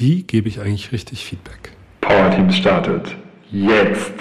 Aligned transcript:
Wie 0.00 0.22
gebe 0.22 0.48
ich 0.48 0.60
eigentlich 0.60 0.92
richtig 0.92 1.24
Feedback? 1.24 1.72
Power 2.02 2.30
Team 2.30 2.52
startet 2.52 3.16
jetzt. 3.50 4.12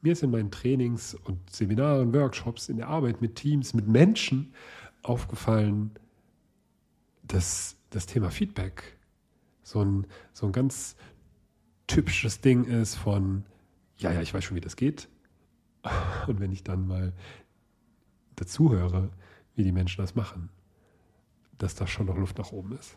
Mir 0.00 0.12
ist 0.12 0.22
in 0.22 0.30
meinen 0.30 0.52
Trainings 0.52 1.16
und 1.24 1.50
Seminaren, 1.50 2.14
Workshops, 2.14 2.68
in 2.68 2.76
der 2.76 2.86
Arbeit 2.86 3.20
mit 3.20 3.34
Teams, 3.34 3.74
mit 3.74 3.88
Menschen 3.88 4.54
aufgefallen, 5.02 5.90
dass 7.24 7.74
das 7.90 8.06
Thema 8.06 8.30
Feedback 8.30 8.96
so 9.64 9.84
ein, 9.84 10.06
so 10.32 10.46
ein 10.46 10.52
ganz 10.52 10.94
typisches 11.86 12.40
Ding 12.40 12.64
ist 12.64 12.94
von, 12.94 13.44
ja, 13.96 14.12
ja, 14.12 14.22
ich 14.22 14.32
weiß 14.32 14.44
schon, 14.44 14.56
wie 14.56 14.62
das 14.62 14.76
geht. 14.76 15.08
Und 16.26 16.40
wenn 16.40 16.52
ich 16.52 16.64
dann 16.64 16.86
mal 16.86 17.12
dazuhöre, 18.36 19.10
wie 19.54 19.64
die 19.64 19.72
Menschen 19.72 20.02
das 20.02 20.14
machen, 20.14 20.48
dass 21.58 21.74
da 21.74 21.86
schon 21.86 22.06
noch 22.06 22.16
Luft 22.16 22.38
nach 22.38 22.52
oben 22.52 22.72
ist. 22.72 22.96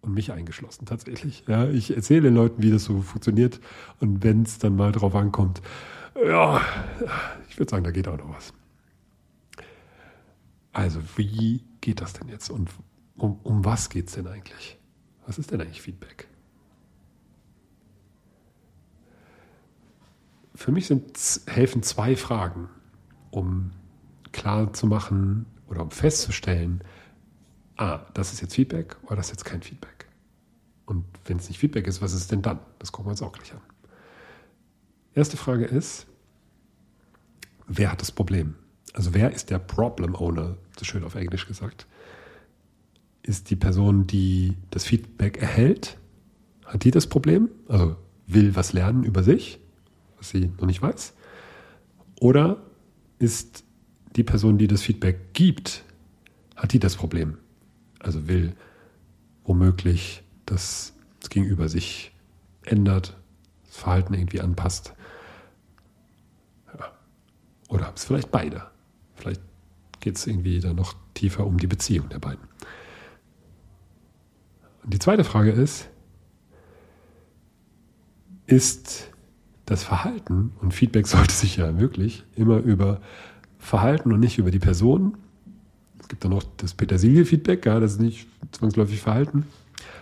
Und 0.00 0.14
mich 0.14 0.32
eingeschlossen 0.32 0.86
tatsächlich. 0.86 1.44
Ja, 1.48 1.68
ich 1.68 1.94
erzähle 1.94 2.22
den 2.22 2.34
Leuten, 2.34 2.62
wie 2.62 2.70
das 2.70 2.84
so 2.84 3.02
funktioniert. 3.02 3.60
Und 4.00 4.22
wenn 4.22 4.42
es 4.42 4.58
dann 4.58 4.76
mal 4.76 4.92
drauf 4.92 5.14
ankommt, 5.14 5.62
ja, 6.24 6.60
ich 7.48 7.58
würde 7.58 7.70
sagen, 7.70 7.84
da 7.84 7.90
geht 7.90 8.08
auch 8.08 8.16
noch 8.16 8.34
was. 8.34 8.52
Also, 10.72 11.00
wie 11.16 11.64
geht 11.80 12.00
das 12.00 12.12
denn 12.12 12.28
jetzt? 12.28 12.50
Und 12.50 12.70
um, 13.16 13.40
um 13.42 13.64
was 13.64 13.88
geht 13.88 14.08
es 14.08 14.14
denn 14.14 14.26
eigentlich? 14.26 14.78
Was 15.26 15.38
ist 15.38 15.50
denn 15.50 15.60
eigentlich 15.60 15.82
Feedback? 15.82 16.28
Für 20.56 20.72
mich 20.72 20.86
sind, 20.86 21.18
helfen 21.46 21.82
zwei 21.82 22.16
Fragen, 22.16 22.70
um 23.30 23.72
klar 24.32 24.72
zu 24.72 24.86
machen 24.86 25.44
oder 25.68 25.82
um 25.82 25.90
festzustellen, 25.90 26.82
ah, 27.76 28.00
das 28.14 28.32
ist 28.32 28.40
jetzt 28.40 28.54
Feedback 28.54 28.96
oder 29.04 29.16
das 29.16 29.26
ist 29.26 29.32
jetzt 29.32 29.44
kein 29.44 29.62
Feedback. 29.62 30.06
Und 30.86 31.04
wenn 31.26 31.36
es 31.36 31.48
nicht 31.48 31.58
Feedback 31.58 31.86
ist, 31.86 32.00
was 32.00 32.14
ist 32.14 32.32
denn 32.32 32.40
dann? 32.40 32.58
Das 32.78 32.90
gucken 32.90 33.08
wir 33.08 33.10
uns 33.10 33.22
auch 33.22 33.32
gleich 33.32 33.52
an. 33.52 33.60
Erste 35.14 35.36
Frage 35.36 35.66
ist, 35.66 36.06
wer 37.66 37.92
hat 37.92 38.00
das 38.00 38.10
Problem? 38.10 38.54
Also 38.94 39.12
wer 39.12 39.32
ist 39.32 39.50
der 39.50 39.58
Problem 39.58 40.14
Owner, 40.14 40.56
so 40.78 40.84
schön 40.86 41.04
auf 41.04 41.16
Englisch 41.16 41.46
gesagt? 41.46 41.86
Ist 43.22 43.50
die 43.50 43.56
Person, 43.56 44.06
die 44.06 44.56
das 44.70 44.84
Feedback 44.84 45.36
erhält, 45.36 45.98
hat 46.64 46.84
die 46.84 46.92
das 46.92 47.06
Problem? 47.06 47.50
Also 47.68 47.96
will 48.26 48.56
was 48.56 48.72
lernen 48.72 49.04
über 49.04 49.22
sich, 49.22 49.60
was 50.18 50.30
sie 50.30 50.52
noch 50.58 50.66
nicht 50.66 50.82
weiß? 50.82 51.14
Oder 52.20 52.62
ist 53.18 53.64
die 54.16 54.24
Person, 54.24 54.58
die 54.58 54.66
das 54.66 54.82
Feedback 54.82 55.34
gibt, 55.34 55.84
hat 56.54 56.72
die 56.72 56.78
das 56.78 56.96
Problem? 56.96 57.38
Also 57.98 58.28
will 58.28 58.54
womöglich, 59.44 60.22
dass 60.46 60.94
das 61.20 61.30
Gegenüber 61.30 61.68
sich 61.68 62.12
ändert, 62.62 63.16
das 63.66 63.76
Verhalten 63.76 64.14
irgendwie 64.14 64.40
anpasst. 64.40 64.94
Ja. 66.78 66.92
Oder 67.68 67.86
haben 67.86 67.94
es 67.96 68.04
vielleicht 68.04 68.30
beide. 68.30 68.66
Vielleicht 69.14 69.40
geht 70.00 70.16
es 70.16 70.26
irgendwie 70.26 70.60
dann 70.60 70.76
noch 70.76 70.94
tiefer 71.14 71.46
um 71.46 71.58
die 71.58 71.66
Beziehung 71.66 72.08
der 72.08 72.18
beiden. 72.18 72.44
Und 74.82 74.94
die 74.94 74.98
zweite 74.98 75.24
Frage 75.24 75.50
ist, 75.50 75.88
ist 78.46 79.10
das 79.66 79.84
Verhalten, 79.84 80.52
und 80.60 80.72
Feedback 80.72 81.06
sollte 81.08 81.34
sich 81.34 81.56
ja 81.56 81.78
wirklich 81.78 82.24
immer 82.34 82.58
über 82.58 83.00
Verhalten 83.58 84.12
und 84.12 84.20
nicht 84.20 84.38
über 84.38 84.50
die 84.50 84.58
Person 84.58 85.16
es 86.06 86.08
gibt 86.08 86.22
dann 86.22 86.30
noch 86.30 86.44
das 86.58 86.72
Petersilie-Feedback, 86.74 87.66
ja, 87.66 87.80
das 87.80 87.94
ist 87.94 88.00
nicht 88.00 88.28
zwangsläufig 88.52 89.00
Verhalten. 89.00 89.44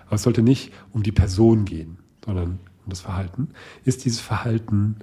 Aber 0.05 0.17
es 0.17 0.23
sollte 0.23 0.43
nicht 0.43 0.71
um 0.93 1.03
die 1.03 1.13
Person 1.13 1.65
gehen, 1.65 1.97
sondern 2.23 2.59
um 2.85 2.91
das 2.91 3.01
Verhalten. 3.01 3.49
Ist 3.87 4.05
dieses 4.05 4.21
Verhalten 4.21 4.97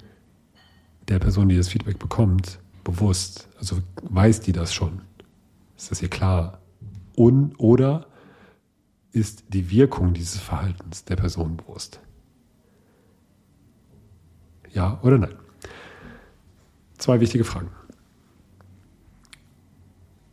der 1.08 1.18
Person, 1.18 1.50
die 1.50 1.58
das 1.58 1.70
Feedback 1.70 1.98
bekommt, 1.98 2.60
bewusst? 2.84 3.50
Also 3.58 3.80
weiß 4.04 4.42
die 4.42 4.52
das 4.52 4.76
schon? 4.76 5.02
Ist 5.76 5.90
das 5.90 6.04
ihr 6.04 6.10
klar? 6.10 6.60
Und, 7.16 7.56
oder 7.58 8.06
ist 9.12 9.46
die 9.50 9.72
Wirkung 9.72 10.14
dieses 10.14 10.40
Verhaltens 10.40 11.04
der 11.04 11.16
Person 11.16 11.58
bewusst? 11.58 12.00
Ja 14.74 15.00
oder 15.02 15.18
nein? 15.18 15.36
Zwei 16.98 17.20
wichtige 17.20 17.44
Fragen. 17.44 17.70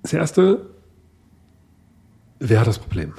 Das 0.02 0.12
erste, 0.12 0.70
wer 2.38 2.60
hat 2.60 2.66
das 2.66 2.78
Problem? 2.78 3.14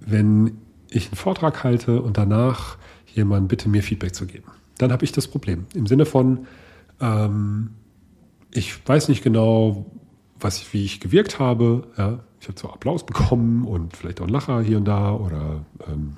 Wenn 0.00 0.58
ich 0.90 1.06
einen 1.06 1.16
Vortrag 1.16 1.62
halte 1.64 2.02
und 2.02 2.16
danach 2.18 2.76
jemand 3.06 3.48
bitte 3.48 3.68
mir 3.68 3.82
Feedback 3.82 4.14
zu 4.14 4.26
geben, 4.26 4.50
dann 4.78 4.90
habe 4.92 5.04
ich 5.04 5.12
das 5.12 5.28
Problem. 5.28 5.66
Im 5.74 5.86
Sinne 5.86 6.06
von, 6.06 6.46
ähm, 7.00 7.70
ich 8.50 8.86
weiß 8.86 9.08
nicht 9.08 9.22
genau, 9.22 9.86
was, 10.40 10.72
wie 10.72 10.84
ich 10.84 11.00
gewirkt 11.00 11.38
habe. 11.38 11.88
Ja, 11.96 12.20
ich 12.40 12.48
habe 12.48 12.56
zwar 12.56 12.72
Applaus 12.74 13.06
bekommen 13.06 13.64
und 13.64 13.96
vielleicht 13.96 14.20
auch 14.20 14.24
einen 14.24 14.32
Lacher 14.32 14.60
hier 14.60 14.78
und 14.78 14.86
da 14.86 15.14
oder 15.14 15.64
ähm, 15.88 16.16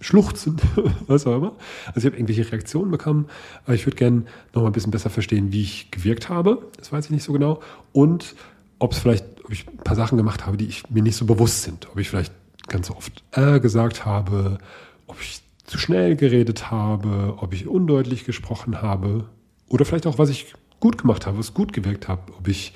Schluchzen, 0.00 0.56
was 1.06 1.26
auch 1.26 1.36
immer. 1.36 1.52
Also 1.88 2.00
ich 2.00 2.06
habe 2.06 2.16
irgendwelche 2.16 2.50
Reaktionen 2.50 2.90
bekommen, 2.90 3.26
aber 3.64 3.74
ich 3.74 3.86
würde 3.86 3.96
gerne 3.96 4.22
noch 4.54 4.62
mal 4.62 4.68
ein 4.68 4.72
bisschen 4.72 4.90
besser 4.90 5.10
verstehen, 5.10 5.52
wie 5.52 5.62
ich 5.62 5.90
gewirkt 5.90 6.28
habe. 6.28 6.62
Das 6.76 6.92
weiß 6.92 7.06
ich 7.06 7.10
nicht 7.10 7.24
so 7.24 7.32
genau. 7.32 7.60
Und 7.92 8.34
ob 8.78 8.92
es 8.92 8.98
vielleicht, 8.98 9.24
ob 9.44 9.52
ich 9.52 9.66
ein 9.66 9.78
paar 9.78 9.96
Sachen 9.96 10.18
gemacht 10.18 10.46
habe, 10.46 10.56
die 10.56 10.66
ich 10.66 10.88
mir 10.90 11.02
nicht 11.02 11.16
so 11.16 11.24
bewusst 11.24 11.62
sind. 11.62 11.88
Ob 11.90 11.98
ich 11.98 12.08
vielleicht 12.08 12.32
ganz 12.68 12.90
oft 12.90 13.22
äh 13.32 13.60
gesagt 13.60 14.04
habe, 14.04 14.58
ob 15.06 15.20
ich 15.20 15.42
zu 15.64 15.78
schnell 15.78 16.16
geredet 16.16 16.70
habe, 16.70 17.34
ob 17.38 17.52
ich 17.52 17.66
undeutlich 17.66 18.24
gesprochen 18.24 18.82
habe 18.82 19.24
oder 19.68 19.84
vielleicht 19.84 20.06
auch, 20.06 20.18
was 20.18 20.28
ich 20.28 20.54
gut 20.80 20.98
gemacht 20.98 21.26
habe, 21.26 21.38
was 21.38 21.54
gut 21.54 21.72
gewirkt 21.72 22.08
habe, 22.08 22.32
ob 22.38 22.48
ich 22.48 22.74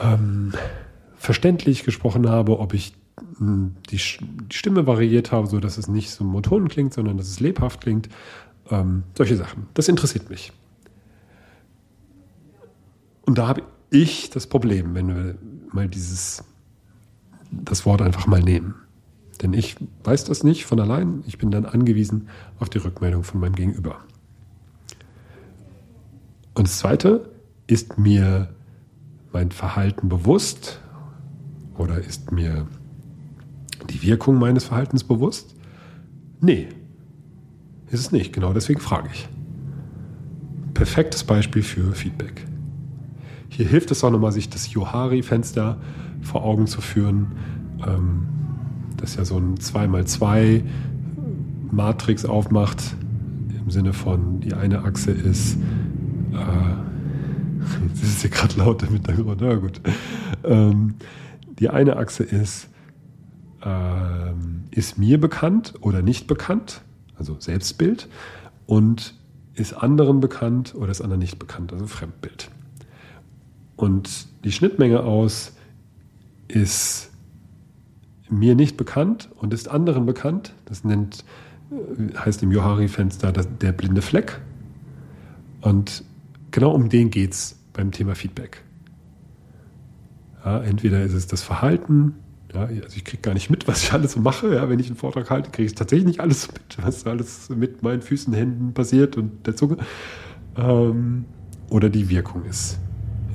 ähm, 0.00 0.52
verständlich 1.16 1.84
gesprochen 1.84 2.28
habe, 2.28 2.58
ob 2.58 2.74
ich 2.74 2.94
die, 3.90 3.98
Stimme 3.98 4.86
variiert 4.86 5.32
habe, 5.32 5.46
so 5.46 5.58
dass 5.60 5.78
es 5.78 5.88
nicht 5.88 6.10
so 6.10 6.24
monoton 6.24 6.68
klingt, 6.68 6.92
sondern 6.92 7.16
dass 7.16 7.28
es 7.28 7.40
lebhaft 7.40 7.80
klingt. 7.80 8.08
Ähm, 8.70 9.04
solche 9.14 9.36
Sachen. 9.36 9.66
Das 9.74 9.88
interessiert 9.88 10.28
mich. 10.28 10.52
Und 13.24 13.38
da 13.38 13.48
habe 13.48 13.62
ich 13.90 14.30
das 14.30 14.46
Problem, 14.46 14.94
wenn 14.94 15.08
wir 15.08 15.38
mal 15.72 15.88
dieses, 15.88 16.44
das 17.50 17.86
Wort 17.86 18.02
einfach 18.02 18.26
mal 18.26 18.42
nehmen. 18.42 18.74
Denn 19.42 19.52
ich 19.52 19.76
weiß 20.04 20.24
das 20.24 20.44
nicht 20.44 20.66
von 20.66 20.80
allein. 20.80 21.22
Ich 21.26 21.38
bin 21.38 21.50
dann 21.50 21.66
angewiesen 21.66 22.28
auf 22.58 22.68
die 22.68 22.78
Rückmeldung 22.78 23.22
von 23.22 23.40
meinem 23.40 23.54
Gegenüber. 23.54 23.98
Und 26.54 26.66
das 26.66 26.78
Zweite, 26.78 27.30
ist 27.66 27.98
mir 27.98 28.48
mein 29.32 29.50
Verhalten 29.50 30.08
bewusst 30.08 30.80
oder 31.76 31.98
ist 31.98 32.32
mir 32.32 32.66
die 33.90 34.02
Wirkung 34.02 34.38
meines 34.38 34.64
Verhaltens 34.64 35.04
bewusst? 35.04 35.54
Nee, 36.40 36.68
ist 37.90 38.00
es 38.00 38.12
nicht. 38.12 38.32
Genau 38.32 38.52
deswegen 38.52 38.80
frage 38.80 39.08
ich. 39.12 39.28
Perfektes 40.74 41.24
Beispiel 41.24 41.62
für 41.62 41.92
Feedback. 41.92 42.44
Hier 43.48 43.66
hilft 43.66 43.90
es 43.90 44.04
auch 44.04 44.10
nochmal, 44.10 44.32
sich 44.32 44.50
das 44.50 44.72
Johari-Fenster 44.72 45.78
vor 46.20 46.44
Augen 46.44 46.66
zu 46.66 46.80
führen. 46.80 47.32
Ähm, 47.86 48.26
das 48.96 49.16
ja 49.16 49.24
so 49.24 49.38
ein 49.38 49.56
2x2 49.56 50.62
Matrix 51.70 52.24
aufmacht. 52.24 52.96
Im 53.64 53.70
Sinne 53.70 53.92
von, 53.92 54.40
die 54.40 54.54
eine 54.54 54.84
Achse 54.84 55.10
ist, 55.10 55.56
äh, 56.32 56.36
jetzt 57.88 58.02
ist 58.02 58.16
es 58.16 58.20
hier 58.20 58.30
gerade 58.30 58.58
laut 58.58 58.82
im 58.82 58.90
Hintergrund, 58.90 59.40
na 59.40 59.54
gut. 59.54 59.80
Ähm, 60.44 60.94
die 61.58 61.70
eine 61.70 61.96
Achse 61.96 62.22
ist 62.22 62.68
ähm, 63.66 64.64
ist 64.70 64.96
mir 64.96 65.20
bekannt 65.20 65.74
oder 65.80 66.00
nicht 66.00 66.28
bekannt, 66.28 66.82
also 67.16 67.36
Selbstbild, 67.40 68.08
und 68.66 69.14
ist 69.54 69.72
anderen 69.72 70.20
bekannt 70.20 70.74
oder 70.74 70.90
ist 70.90 71.00
anderen 71.00 71.18
nicht 71.18 71.38
bekannt, 71.38 71.72
also 71.72 71.86
Fremdbild. 71.86 72.50
Und 73.74 74.28
die 74.44 74.52
Schnittmenge 74.52 75.02
aus 75.02 75.52
ist 76.48 77.10
mir 78.28 78.54
nicht 78.54 78.76
bekannt 78.76 79.28
und 79.36 79.52
ist 79.52 79.68
anderen 79.68 80.06
bekannt. 80.06 80.54
Das 80.66 80.84
nennt, 80.84 81.24
äh, 81.70 82.16
heißt 82.16 82.42
im 82.42 82.52
Johari-Fenster 82.52 83.32
der 83.32 83.72
blinde 83.72 84.02
Fleck. 84.02 84.40
Und 85.60 86.04
genau 86.50 86.72
um 86.72 86.88
den 86.88 87.10
geht 87.10 87.32
es 87.32 87.58
beim 87.72 87.90
Thema 87.90 88.14
Feedback. 88.14 88.62
Ja, 90.44 90.60
entweder 90.62 91.02
ist 91.02 91.14
es 91.14 91.26
das 91.26 91.42
Verhalten, 91.42 92.14
Ja, 92.56 92.62
also 92.62 92.96
ich 92.96 93.04
kriege 93.04 93.20
gar 93.20 93.34
nicht 93.34 93.50
mit, 93.50 93.68
was 93.68 93.82
ich 93.82 93.92
alles 93.92 94.16
mache. 94.16 94.54
Ja, 94.54 94.68
wenn 94.70 94.78
ich 94.78 94.86
einen 94.86 94.96
Vortrag 94.96 95.28
halte, 95.28 95.50
kriege 95.50 95.66
ich 95.66 95.74
tatsächlich 95.74 96.06
nicht 96.06 96.20
alles 96.20 96.48
mit, 96.50 96.78
was 96.82 97.06
alles 97.06 97.50
mit 97.50 97.82
meinen 97.82 98.00
Füßen, 98.00 98.32
Händen 98.32 98.72
passiert 98.72 99.18
und 99.18 99.46
der 99.46 99.56
Zunge. 99.56 99.76
Ähm, 100.56 101.26
oder 101.68 101.90
die 101.90 102.08
Wirkung 102.08 102.46
ist 102.46 102.78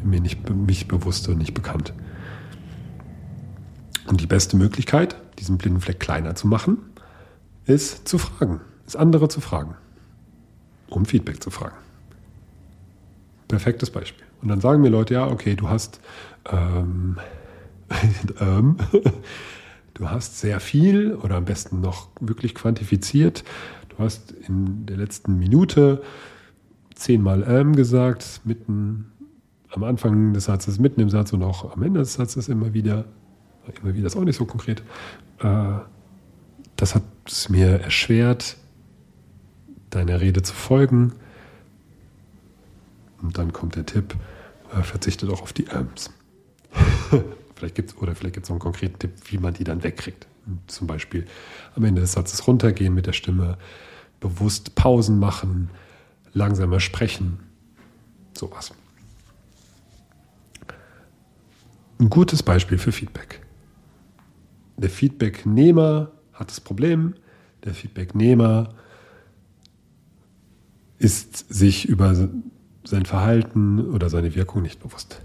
mir 0.04 0.20
nicht 0.20 0.50
mich 0.50 0.88
bewusst 0.88 1.30
und 1.30 1.38
nicht 1.38 1.54
bekannt. 1.54 1.94
Und 4.08 4.22
die 4.22 4.26
beste 4.26 4.58
Möglichkeit, 4.58 5.16
diesen 5.38 5.60
blinden 5.60 5.82
Fleck 5.82 6.00
kleiner 6.00 6.34
zu 6.34 6.48
machen, 6.48 6.80
ist 7.66 8.08
zu 8.08 8.18
fragen, 8.18 8.62
ist 8.88 8.96
andere 8.96 9.30
zu 9.30 9.40
fragen, 9.40 9.76
um 10.90 11.06
Feedback 11.06 11.44
zu 11.44 11.52
fragen. 11.52 11.76
Perfektes 13.48 13.92
Beispiel. 13.92 14.26
Und 14.42 14.48
dann 14.48 14.62
sagen 14.62 14.82
mir 14.82 14.90
Leute, 14.90 15.14
ja, 15.14 15.28
okay, 15.28 15.56
du 15.56 15.70
hast 15.70 16.00
ähm, 16.52 17.20
du 19.94 20.10
hast 20.10 20.40
sehr 20.40 20.60
viel 20.60 21.16
oder 21.16 21.36
am 21.36 21.46
besten 21.46 21.82
noch 21.82 22.10
wirklich 22.20 22.56
quantifiziert. 22.56 23.44
Du 23.90 24.04
hast 24.04 24.32
in 24.32 24.86
der 24.86 24.98
letzten 24.98 25.38
Minute 25.38 26.02
zehnmal 26.96 27.44
ähm 27.48 27.76
gesagt, 27.76 28.42
mitten 28.44 29.12
am 29.70 29.84
Anfang 29.84 30.34
des 30.34 30.46
Satzes, 30.46 30.80
mitten 30.80 31.02
im 31.02 31.10
Satz 31.10 31.34
und 31.34 31.44
auch 31.44 31.76
am 31.76 31.84
Ende 31.84 32.00
des 32.00 32.14
Satzes 32.14 32.50
immer 32.50 32.74
wieder. 32.74 33.06
Immer 33.82 33.94
wieder 33.94 34.08
ist 34.08 34.16
auch 34.16 34.24
nicht 34.24 34.38
so 34.38 34.46
konkret. 34.46 34.84
Äh, 35.40 35.74
das 36.76 36.96
hat 36.96 37.04
es 37.26 37.50
mir 37.50 37.82
erschwert, 37.82 38.58
deiner 39.92 40.20
Rede 40.20 40.42
zu 40.42 40.54
folgen. 40.54 41.14
Und 43.22 43.38
dann 43.38 43.54
kommt 43.54 43.76
der 43.76 43.86
Tipp, 43.86 44.16
äh, 44.74 44.82
verzichte 44.82 45.28
doch 45.28 45.42
auf 45.42 45.54
die 45.54 45.68
Ähms. 45.68 46.10
Vielleicht 47.62 47.76
gibt's, 47.76 47.96
oder 47.98 48.16
vielleicht 48.16 48.34
gibt 48.34 48.46
es 48.46 48.50
noch 48.50 48.56
einen 48.56 48.62
konkreten 48.62 48.98
Tipp, 48.98 49.12
wie 49.30 49.38
man 49.38 49.54
die 49.54 49.64
dann 49.64 49.84
wegkriegt. 49.84 50.26
Zum 50.66 50.88
Beispiel 50.88 51.28
am 51.76 51.84
Ende 51.84 52.02
des 52.02 52.14
Satzes 52.14 52.48
runtergehen 52.48 52.96
mit 52.96 53.06
der 53.06 53.14
Stimme, 53.14 53.60
bewusst 54.20 54.74
Pausen 54.74 55.20
machen, 55.20 55.70
langsamer 56.34 56.80
sprechen, 56.80 57.38
sowas. 58.36 58.74
Ein 62.00 62.10
gutes 62.10 62.42
Beispiel 62.42 62.80
für 62.80 62.92
Feedback. 62.92 63.46
Der 64.78 64.90
Feedbacknehmer 64.90 66.14
hat 66.34 66.50
das 66.50 66.62
Problem, 66.62 67.14
der 67.64 67.76
Feedbacknehmer 67.76 68.74
ist 70.98 71.54
sich 71.54 71.88
über 71.88 72.16
sein 72.86 73.06
Verhalten 73.06 73.92
oder 73.92 74.10
seine 74.10 74.34
Wirkung 74.34 74.64
nicht 74.64 74.82
bewusst. 74.82 75.22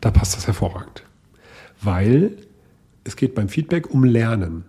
Da 0.00 0.10
passt 0.10 0.36
das 0.36 0.48
hervorragend 0.48 1.04
weil 1.80 2.36
es 3.04 3.16
geht 3.16 3.34
beim 3.34 3.48
Feedback 3.48 3.90
um 3.90 4.04
Lernen. 4.04 4.64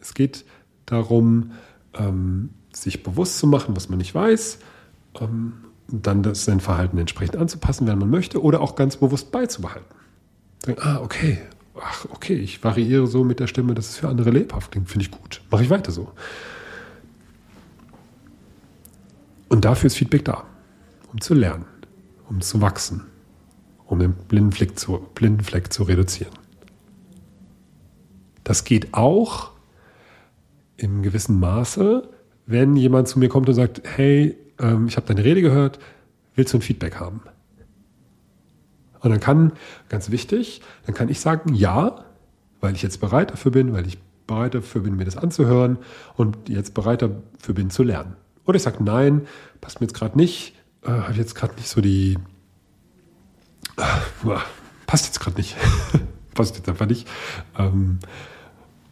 Es 0.00 0.14
geht 0.14 0.44
darum, 0.86 1.52
ähm, 1.94 2.50
sich 2.72 3.02
bewusst 3.02 3.38
zu 3.38 3.46
machen, 3.46 3.76
was 3.76 3.88
man 3.88 3.98
nicht 3.98 4.14
weiß, 4.14 4.58
ähm, 5.20 5.52
dann 5.88 6.22
das, 6.22 6.44
sein 6.44 6.60
Verhalten 6.60 6.98
entsprechend 6.98 7.36
anzupassen, 7.36 7.86
wenn 7.86 7.98
man 7.98 8.10
möchte, 8.10 8.42
oder 8.42 8.60
auch 8.60 8.76
ganz 8.76 8.96
bewusst 8.96 9.30
beizubehalten. 9.30 9.94
Sagen, 10.64 10.78
ah, 10.80 11.00
okay, 11.02 11.38
ach, 11.80 12.06
okay, 12.10 12.34
ich 12.34 12.62
variiere 12.64 13.06
so 13.06 13.24
mit 13.24 13.40
der 13.40 13.46
Stimme, 13.46 13.74
das 13.74 13.90
ist 13.90 13.96
für 13.98 14.08
andere 14.08 14.30
lebhaft 14.30 14.72
klingt, 14.72 14.88
finde 14.88 15.06
ich 15.06 15.10
gut. 15.10 15.42
Mache 15.50 15.64
ich 15.64 15.70
weiter 15.70 15.92
so. 15.92 16.12
Und 19.48 19.64
dafür 19.66 19.88
ist 19.88 19.96
Feedback 19.96 20.24
da, 20.24 20.44
um 21.12 21.20
zu 21.20 21.34
lernen, 21.34 21.66
um 22.30 22.40
zu 22.40 22.62
wachsen, 22.62 23.02
um 23.84 23.98
den 23.98 24.14
blinden 24.14 24.52
Fleck 24.52 24.78
zu, 24.78 25.06
blinden 25.14 25.44
Fleck 25.44 25.72
zu 25.72 25.82
reduzieren. 25.82 26.32
Das 28.44 28.64
geht 28.64 28.94
auch 28.94 29.50
im 30.76 31.02
gewissen 31.02 31.38
Maße, 31.38 32.08
wenn 32.46 32.76
jemand 32.76 33.08
zu 33.08 33.18
mir 33.18 33.28
kommt 33.28 33.48
und 33.48 33.54
sagt, 33.54 33.82
hey, 33.84 34.36
ähm, 34.58 34.86
ich 34.88 34.96
habe 34.96 35.06
deine 35.06 35.24
Rede 35.24 35.42
gehört, 35.42 35.78
willst 36.34 36.52
du 36.52 36.58
ein 36.58 36.62
Feedback 36.62 36.96
haben? 36.96 37.22
Und 39.00 39.10
dann 39.10 39.20
kann, 39.20 39.52
ganz 39.88 40.10
wichtig, 40.10 40.62
dann 40.86 40.94
kann 40.94 41.08
ich 41.08 41.20
sagen, 41.20 41.54
ja, 41.54 42.04
weil 42.60 42.74
ich 42.74 42.82
jetzt 42.82 43.00
bereit 43.00 43.32
dafür 43.32 43.50
bin, 43.50 43.72
weil 43.72 43.86
ich 43.86 43.98
bereit 44.26 44.54
dafür 44.54 44.82
bin, 44.82 44.96
mir 44.96 45.04
das 45.04 45.16
anzuhören 45.16 45.78
und 46.16 46.48
jetzt 46.48 46.74
bereit 46.74 47.02
dafür 47.02 47.54
bin, 47.54 47.70
zu 47.70 47.82
lernen. 47.82 48.16
Oder 48.44 48.56
ich 48.56 48.62
sage, 48.62 48.82
nein, 48.82 49.26
passt 49.60 49.80
mir 49.80 49.86
jetzt 49.86 49.94
gerade 49.94 50.16
nicht, 50.16 50.54
äh, 50.82 50.90
habe 50.90 51.14
jetzt 51.14 51.34
gerade 51.34 51.54
nicht 51.54 51.68
so 51.68 51.80
die, 51.80 52.18
äh, 53.76 54.36
passt 54.86 55.06
jetzt 55.06 55.20
gerade 55.20 55.36
nicht, 55.36 55.56
passt 56.34 56.56
jetzt 56.56 56.68
einfach 56.68 56.86
nicht. 56.86 57.08
Ähm, 57.58 57.98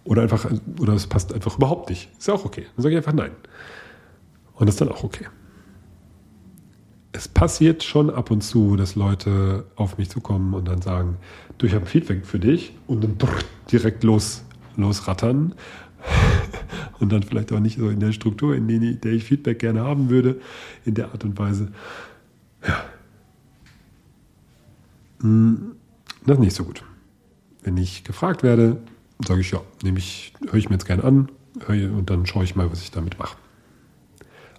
oder 0.04 0.22
einfach, 0.22 0.50
oder 0.78 0.94
es 0.94 1.06
passt 1.06 1.32
einfach 1.32 1.56
überhaupt 1.56 1.90
nicht. 1.90 2.10
Ist 2.18 2.28
ja 2.28 2.34
auch 2.34 2.44
okay. 2.44 2.66
Dann 2.76 2.82
sage 2.82 2.94
ich 2.94 2.98
einfach 2.98 3.12
nein. 3.12 3.32
Und 4.54 4.66
das 4.66 4.74
ist 4.74 4.80
dann 4.80 4.88
auch 4.88 5.04
okay. 5.04 5.26
Es 7.12 7.28
passiert 7.28 7.82
schon 7.82 8.08
ab 8.10 8.30
und 8.30 8.42
zu, 8.42 8.76
dass 8.76 8.94
Leute 8.94 9.66
auf 9.76 9.98
mich 9.98 10.10
zukommen 10.10 10.54
und 10.54 10.68
dann 10.68 10.80
sagen, 10.80 11.16
du, 11.58 11.66
ich 11.66 11.74
habe 11.74 11.84
ein 11.84 11.88
Feedback 11.88 12.24
für 12.24 12.38
dich 12.38 12.72
und 12.86 13.02
dann 13.02 13.16
direkt 13.70 14.04
los, 14.04 14.44
losrattern. 14.76 15.54
und 17.00 17.12
dann 17.12 17.22
vielleicht 17.22 17.52
auch 17.52 17.60
nicht 17.60 17.78
so 17.78 17.88
in 17.88 18.00
der 18.00 18.12
Struktur, 18.12 18.54
in 18.54 19.00
der 19.00 19.12
ich 19.12 19.24
Feedback 19.24 19.58
gerne 19.58 19.82
haben 19.82 20.08
würde, 20.10 20.40
in 20.84 20.94
der 20.94 21.12
Art 21.12 21.24
und 21.24 21.38
Weise. 21.38 21.68
Ja. 22.66 22.84
Hm, 25.20 25.72
das 26.26 26.36
ist 26.36 26.40
nicht 26.40 26.56
so 26.56 26.64
gut. 26.64 26.82
Wenn 27.62 27.76
ich 27.76 28.04
gefragt 28.04 28.42
werde, 28.42 28.78
sage 29.26 29.40
ich, 29.40 29.50
ja, 29.50 29.60
nehme 29.82 29.98
ich, 29.98 30.32
höre 30.46 30.54
ich 30.54 30.68
mir 30.68 30.76
jetzt 30.76 30.86
gerne 30.86 31.04
an 31.04 31.30
und 31.68 32.08
dann 32.08 32.26
schaue 32.26 32.44
ich 32.44 32.56
mal, 32.56 32.70
was 32.70 32.82
ich 32.82 32.90
damit 32.90 33.18
mache. 33.18 33.36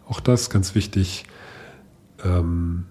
Auch 0.08 0.20
das 0.20 0.50
ganz 0.50 0.76
wichtig. 0.76 1.26
Ähm, 2.24 2.86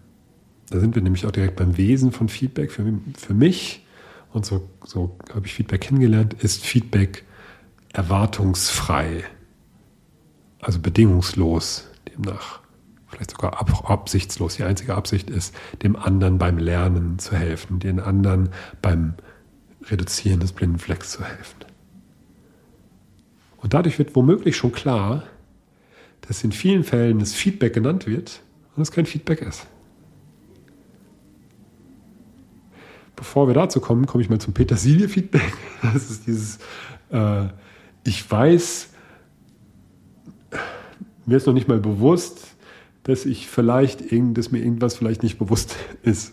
da 0.70 0.80
sind 0.80 0.94
wir 0.94 1.02
nämlich 1.02 1.26
auch 1.26 1.30
direkt 1.30 1.56
beim 1.56 1.76
Wesen 1.76 2.12
von 2.12 2.28
Feedback. 2.28 2.72
Für, 2.72 2.84
für 3.16 3.34
mich, 3.34 3.86
und 4.32 4.46
so, 4.46 4.68
so 4.84 5.18
habe 5.34 5.46
ich 5.46 5.54
Feedback 5.54 5.82
kennengelernt, 5.82 6.34
ist 6.34 6.64
Feedback 6.64 7.24
erwartungsfrei. 7.92 9.24
Also 10.60 10.78
bedingungslos, 10.78 11.88
demnach. 12.08 12.60
Vielleicht 13.08 13.32
sogar 13.32 13.60
ab, 13.60 13.90
absichtslos. 13.90 14.56
Die 14.56 14.62
einzige 14.62 14.94
Absicht 14.94 15.30
ist, 15.30 15.54
dem 15.82 15.96
anderen 15.96 16.38
beim 16.38 16.58
Lernen 16.58 17.18
zu 17.18 17.36
helfen, 17.36 17.80
den 17.80 17.98
anderen 17.98 18.50
beim 18.80 19.14
Reduzieren 19.84 20.40
des 20.40 20.52
blinden 20.52 20.78
Flecks 20.78 21.12
zu 21.12 21.24
helfen. 21.24 21.56
Und 23.56 23.74
dadurch 23.74 23.98
wird 23.98 24.14
womöglich 24.16 24.56
schon 24.56 24.72
klar, 24.72 25.24
dass 26.22 26.44
in 26.44 26.52
vielen 26.52 26.84
Fällen 26.84 27.18
das 27.18 27.34
Feedback 27.34 27.74
genannt 27.74 28.06
wird 28.06 28.40
und 28.76 28.82
es 28.82 28.90
kein 28.90 29.06
Feedback 29.06 29.42
ist. 29.42 29.66
Bevor 33.16 33.48
wir 33.48 33.54
dazu 33.54 33.80
kommen, 33.80 34.06
komme 34.06 34.22
ich 34.22 34.30
mal 34.30 34.40
zum 34.40 34.54
Petersilie-Feedback. 34.54 35.52
Das 35.82 36.10
ist 36.10 36.26
dieses, 36.26 36.58
äh, 37.10 37.46
ich 38.04 38.30
weiß, 38.30 38.90
mir 41.26 41.36
ist 41.36 41.46
noch 41.46 41.54
nicht 41.54 41.68
mal 41.68 41.78
bewusst, 41.78 42.48
dass 43.02 43.24
ich 43.24 43.48
vielleicht, 43.48 44.04
dass 44.10 44.52
mir 44.52 44.58
irgendwas 44.58 44.96
vielleicht 44.96 45.22
nicht 45.22 45.38
bewusst 45.38 45.76
ist. 46.02 46.32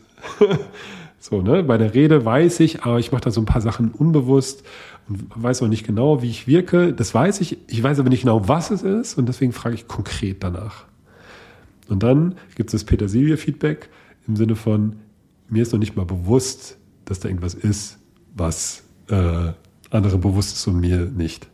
So, 1.29 1.41
ne? 1.41 1.61
Bei 1.61 1.77
der 1.77 1.93
Rede 1.93 2.23
weiß 2.23 2.61
ich, 2.61 2.83
aber 2.83 2.99
ich 2.99 3.11
mache 3.11 3.23
da 3.23 3.31
so 3.31 3.41
ein 3.41 3.45
paar 3.45 3.59
Sachen 3.59 3.91
unbewusst 3.91 4.63
und 5.09 5.25
weiß 5.35 5.61
auch 5.61 5.67
nicht 5.67 5.85
genau, 5.85 6.21
wie 6.21 6.29
ich 6.29 6.47
wirke. 6.47 6.93
Das 6.93 7.13
weiß 7.13 7.41
ich. 7.41 7.57
Ich 7.67 7.83
weiß 7.83 7.99
aber 7.99 8.07
nicht 8.07 8.21
genau, 8.21 8.47
was 8.47 8.71
es 8.71 8.81
ist 8.81 9.17
und 9.17 9.27
deswegen 9.27 9.51
frage 9.51 9.75
ich 9.75 9.89
konkret 9.89 10.41
danach. 10.41 10.85
Und 11.89 12.01
dann 12.01 12.35
gibt 12.55 12.69
es 12.69 12.71
das 12.71 12.85
Petersilie-Feedback 12.85 13.89
im 14.25 14.37
Sinne 14.37 14.55
von, 14.55 14.95
mir 15.49 15.63
ist 15.63 15.73
noch 15.73 15.79
nicht 15.79 15.97
mal 15.97 16.05
bewusst, 16.05 16.77
dass 17.03 17.19
da 17.19 17.27
irgendwas 17.27 17.55
ist, 17.55 17.99
was 18.33 18.83
äh, 19.09 19.51
andere 19.89 20.17
bewusst 20.19 20.55
ist 20.55 20.67
und 20.67 20.79
mir 20.79 21.07
nicht. 21.07 21.49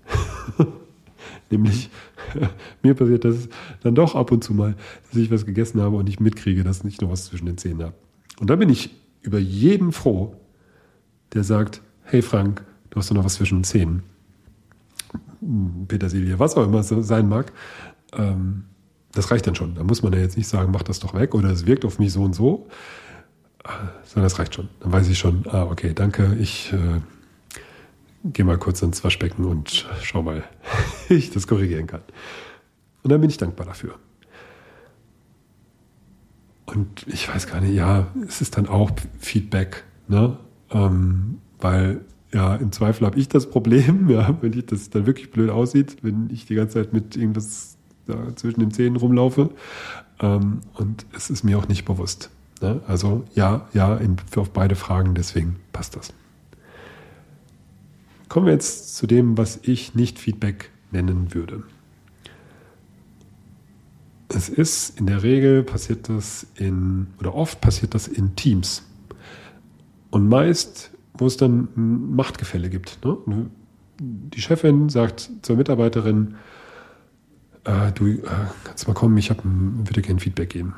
Nämlich, 1.50 1.90
mir 2.84 2.94
passiert 2.94 3.26
das 3.26 3.50
dann 3.82 3.96
doch 3.96 4.14
ab 4.14 4.32
und 4.32 4.44
zu 4.44 4.54
mal, 4.54 4.76
dass 5.10 5.20
ich 5.20 5.32
was 5.32 5.48
gegessen 5.48 5.82
habe 5.82 5.96
und 5.96 6.08
ich 6.10 6.20
mitkriege, 6.20 6.64
dass 6.64 6.84
ich 6.84 7.02
noch 7.02 7.10
was 7.10 7.26
zwischen 7.26 7.48
den 7.48 7.58
Zähnen 7.58 7.82
habe. 7.82 7.96
Und 8.40 8.52
dann 8.52 8.60
bin 8.60 8.70
ich 8.70 8.92
über 9.24 9.40
jeden 9.40 9.92
froh, 9.92 10.36
der 11.34 11.44
sagt, 11.44 11.82
hey 12.04 12.22
Frank, 12.22 12.64
du 12.92 13.00
hast 13.00 13.10
doch 13.10 13.16
noch 13.16 13.26
was 13.26 13.36
zwischen 13.36 13.60
den 13.60 13.64
Zähnen. 13.64 14.04
Petersilie, 15.88 16.40
was 16.40 16.56
auch 16.56 16.66
immer 16.66 16.84
so 16.84 17.02
sein 17.02 17.28
mag. 17.28 17.52
Ähm, 18.14 18.66
das 19.12 19.32
reicht 19.32 19.48
dann 19.48 19.56
schon. 19.56 19.76
Da 19.76 19.84
muss 19.84 20.04
man 20.04 20.14
ja 20.14 20.20
jetzt 20.20 20.38
nicht 20.38 20.48
sagen, 20.48 20.72
mach 20.72 20.84
das 20.84 21.00
doch 21.00 21.14
weg 21.14 21.36
oder 21.36 21.50
es 21.50 21.66
wirkt 21.66 21.86
auf 21.86 22.00
mich 22.00 22.14
so 22.14 22.24
und 22.24 22.34
so, 22.34 22.68
sondern 24.04 24.26
das 24.26 24.40
reicht 24.40 24.56
schon. 24.56 24.70
Dann 24.80 24.92
weiß 24.92 25.08
ich 25.08 25.18
schon, 25.18 25.46
ah, 25.50 25.64
okay, 25.64 25.94
danke, 25.94 26.36
ich 26.40 26.74
äh, 26.74 27.00
gehe 28.26 28.46
mal 28.46 28.58
kurz 28.58 28.82
ins 28.82 29.04
Waschbecken 29.04 29.46
und 29.46 29.88
schau 30.02 30.24
mal, 30.24 30.44
wie 31.08 31.14
ich 31.16 31.32
das 31.32 31.48
korrigieren 31.48 31.88
kann. 31.88 32.02
Und 33.04 33.12
dann 33.12 33.22
bin 33.22 33.30
ich 33.30 33.38
dankbar 33.38 33.66
dafür. 33.66 33.96
Und 36.66 37.06
ich 37.08 37.28
weiß 37.28 37.48
gar 37.48 37.62
nicht, 37.62 37.76
ja, 37.76 38.08
es 38.28 38.42
ist 38.42 38.58
dann 38.58 38.68
auch 38.68 38.92
Feedback, 39.20 39.84
ne? 40.08 40.38
Ähm, 40.72 41.40
weil 41.60 42.02
ja, 42.34 42.56
im 42.56 42.72
Zweifel 42.72 43.06
habe 43.06 43.20
ich 43.20 43.30
das 43.30 43.50
Problem, 43.50 44.10
ja, 44.10 44.38
wenn 44.42 44.54
ich, 44.54 44.66
das 44.66 44.90
dann 44.90 45.06
wirklich 45.06 45.32
blöd 45.32 45.50
aussieht, 45.50 45.98
wenn 46.02 46.30
ich 46.32 46.46
die 46.46 46.56
ganze 46.56 46.76
Zeit 46.76 46.94
mit 46.94 47.16
irgendwas 47.16 47.78
da 48.08 48.36
zwischen 48.36 48.60
den 48.60 48.72
Zähnen 48.72 48.96
rumlaufe. 48.98 49.50
Ähm, 50.20 50.62
und 50.74 51.06
es 51.16 51.30
ist 51.30 51.44
mir 51.44 51.58
auch 51.58 51.68
nicht 51.68 51.86
bewusst. 51.86 52.30
Ne? 52.62 52.82
Also 52.88 53.24
ja, 53.36 53.68
ja, 53.74 53.96
in, 53.96 54.18
auf 54.36 54.52
beide 54.52 54.76
Fragen, 54.76 55.16
deswegen 55.16 55.58
passt 55.72 55.96
das. 55.96 56.14
Kommen 58.30 58.48
wir 58.48 58.54
jetzt 58.54 58.96
zu 58.96 59.06
dem, 59.06 59.38
was 59.38 59.60
ich 59.62 59.96
nicht 59.96 60.18
Feedback 60.18 60.72
nennen 60.92 61.34
würde. 61.34 61.64
Es 64.36 64.50
ist 64.50 65.00
in 65.00 65.06
der 65.06 65.22
Regel 65.22 65.64
passiert 65.64 66.10
das 66.10 66.48
in, 66.56 67.08
oder 67.20 67.36
oft 67.36 67.62
passiert 67.62 67.94
das 67.94 68.08
in 68.08 68.36
Teams. 68.36 68.84
Und 70.10 70.28
meist, 70.28 70.92
wo 71.14 71.28
es 71.28 71.38
dann 71.38 71.70
ein 71.76 72.16
Machtgefälle 72.16 72.70
gibt. 72.70 73.00
Ne? 73.06 73.50
Die 74.00 74.42
Chefin 74.42 74.90
sagt 74.90 75.30
zur 75.42 75.56
Mitarbeiterin, 75.56 76.36
äh, 77.64 77.92
du 77.94 78.08
äh, 78.08 78.22
kannst 78.64 78.88
mal 78.88 78.94
kommen, 78.94 79.18
ich 79.18 79.30
hab, 79.30 79.44
würde 79.44 80.02
gerne 80.02 80.20
Feedback 80.20 80.50
geben. 80.50 80.76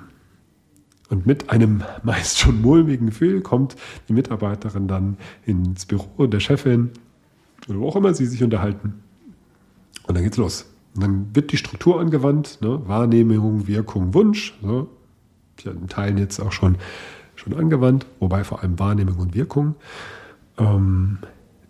Und 1.09 1.25
mit 1.25 1.49
einem 1.49 1.83
meist 2.03 2.39
schon 2.39 2.61
mulmigen 2.61 3.07
Gefühl 3.07 3.41
kommt 3.41 3.75
die 4.09 4.13
Mitarbeiterin 4.13 4.87
dann 4.87 5.17
ins 5.45 5.85
Büro 5.85 6.27
der 6.27 6.39
Chefin 6.39 6.91
oder 7.69 7.79
wo 7.79 7.87
auch 7.87 7.95
immer 7.95 8.13
sie 8.13 8.25
sich 8.25 8.43
unterhalten. 8.43 9.01
Und 10.03 10.15
dann 10.15 10.23
geht's 10.23 10.37
los. 10.37 10.65
Dann 10.95 11.35
wird 11.35 11.51
die 11.51 11.57
Struktur 11.57 11.99
angewandt, 11.99 12.59
ne? 12.61 12.81
Wahrnehmung, 12.87 13.67
Wirkung, 13.67 14.13
Wunsch. 14.13 14.57
So. 14.61 14.89
Ich 15.59 15.65
habe 15.65 15.77
in 15.77 15.87
Teilen 15.87 16.17
jetzt 16.17 16.39
auch 16.39 16.51
schon, 16.51 16.77
schon 17.35 17.53
angewandt, 17.53 18.05
wobei 18.19 18.43
vor 18.43 18.61
allem 18.61 18.79
Wahrnehmung 18.79 19.17
und 19.17 19.35
Wirkung. 19.35 19.75
Ähm, 20.57 21.19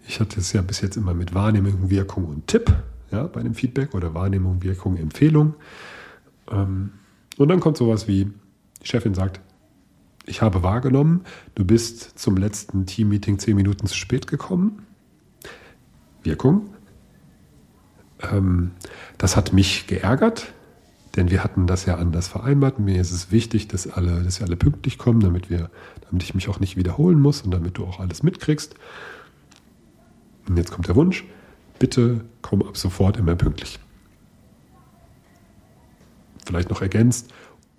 ich 0.08 0.20
hatte 0.20 0.40
es 0.40 0.54
ja 0.54 0.62
bis 0.62 0.82
jetzt 0.82 0.98
immer 0.98 1.14
mit 1.14 1.34
Wahrnehmung, 1.34 1.90
Wirkung 1.90 2.26
und 2.26 2.48
Tipp 2.48 2.74
ja, 3.12 3.24
bei 3.24 3.40
einem 3.40 3.56
Feedback 3.56 3.94
oder 3.96 4.14
Wahrnehmung, 4.14 4.62
Wirkung, 4.62 4.98
Empfehlung. 4.98 5.56
Ähm, 6.52 6.92
und 7.38 7.50
dann 7.50 7.60
kommt 7.60 7.78
sowas 7.78 8.08
wie, 8.08 8.26
die 8.82 8.88
Chefin 8.88 9.14
sagt, 9.14 9.40
ich 10.28 10.42
habe 10.42 10.64
wahrgenommen, 10.64 11.22
du 11.54 11.66
bist 11.66 12.18
zum 12.18 12.38
letzten 12.38 12.86
Teammeeting 12.86 13.40
zehn 13.40 13.56
Minuten 13.56 13.88
zu 13.88 13.96
spät 13.96 14.28
gekommen. 14.28 14.84
Wirkung. 16.24 16.70
Ähm, 18.22 18.72
das 19.18 19.36
hat 19.36 19.54
mich 19.54 19.88
geärgert, 19.88 20.54
denn 21.16 21.30
wir 21.30 21.44
hatten 21.44 21.68
das 21.68 21.86
ja 21.86 21.96
anders 21.96 22.28
vereinbart. 22.28 22.80
Mir 22.80 23.00
ist 23.00 23.12
es 23.12 23.32
wichtig, 23.32 23.68
dass, 23.68 23.88
alle, 23.88 24.24
dass 24.24 24.40
wir 24.40 24.48
alle 24.48 24.58
pünktlich 24.58 24.98
kommen, 24.98 25.22
damit, 25.22 25.50
wir, 25.50 25.70
damit 26.10 26.24
ich 26.24 26.36
mich 26.36 26.50
auch 26.50 26.60
nicht 26.60 26.78
wiederholen 26.78 27.20
muss 27.20 27.42
und 27.42 27.52
damit 27.52 27.78
du 27.78 27.86
auch 27.86 28.00
alles 28.00 28.24
mitkriegst. 28.24 28.76
Und 30.48 30.58
jetzt 30.58 30.72
kommt 30.72 30.88
der 30.88 30.96
Wunsch, 30.96 31.24
bitte 31.80 32.22
komm 32.42 32.62
ab 32.62 32.78
sofort 32.78 33.18
immer 33.18 33.36
pünktlich. 33.36 33.80
Vielleicht 36.46 36.70
noch 36.70 36.82
ergänzt, 36.82 37.34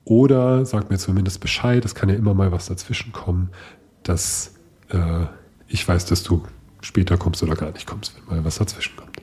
oder 0.07 0.64
sag 0.64 0.88
mir 0.88 0.99
zumindest 0.99 1.40
Bescheid, 1.40 1.85
es 1.85 1.97
kann 1.97 2.09
ja 2.09 2.14
immer 2.14 2.33
mal 2.33 2.52
was 2.52 2.66
dazwischen 2.66 3.12
kommen, 3.12 3.50
dass 4.05 4.55
äh, 4.88 5.26
ich 5.66 5.87
weiß, 5.87 6.07
dass 6.07 6.23
du 6.23 6.45
später 6.81 7.16
kommst 7.16 7.43
oder 7.43 7.57
gar 7.57 7.73
nicht 7.73 7.87
kommst, 7.87 8.14
wenn 8.14 8.37
mal 8.37 8.45
was 8.45 8.57
dazwischen 8.57 8.97
kommt. 8.97 9.21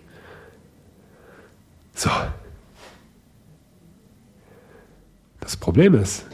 So. 1.94 2.10
Das 5.40 5.58
Problem 5.58 5.94
ist, 5.96 6.26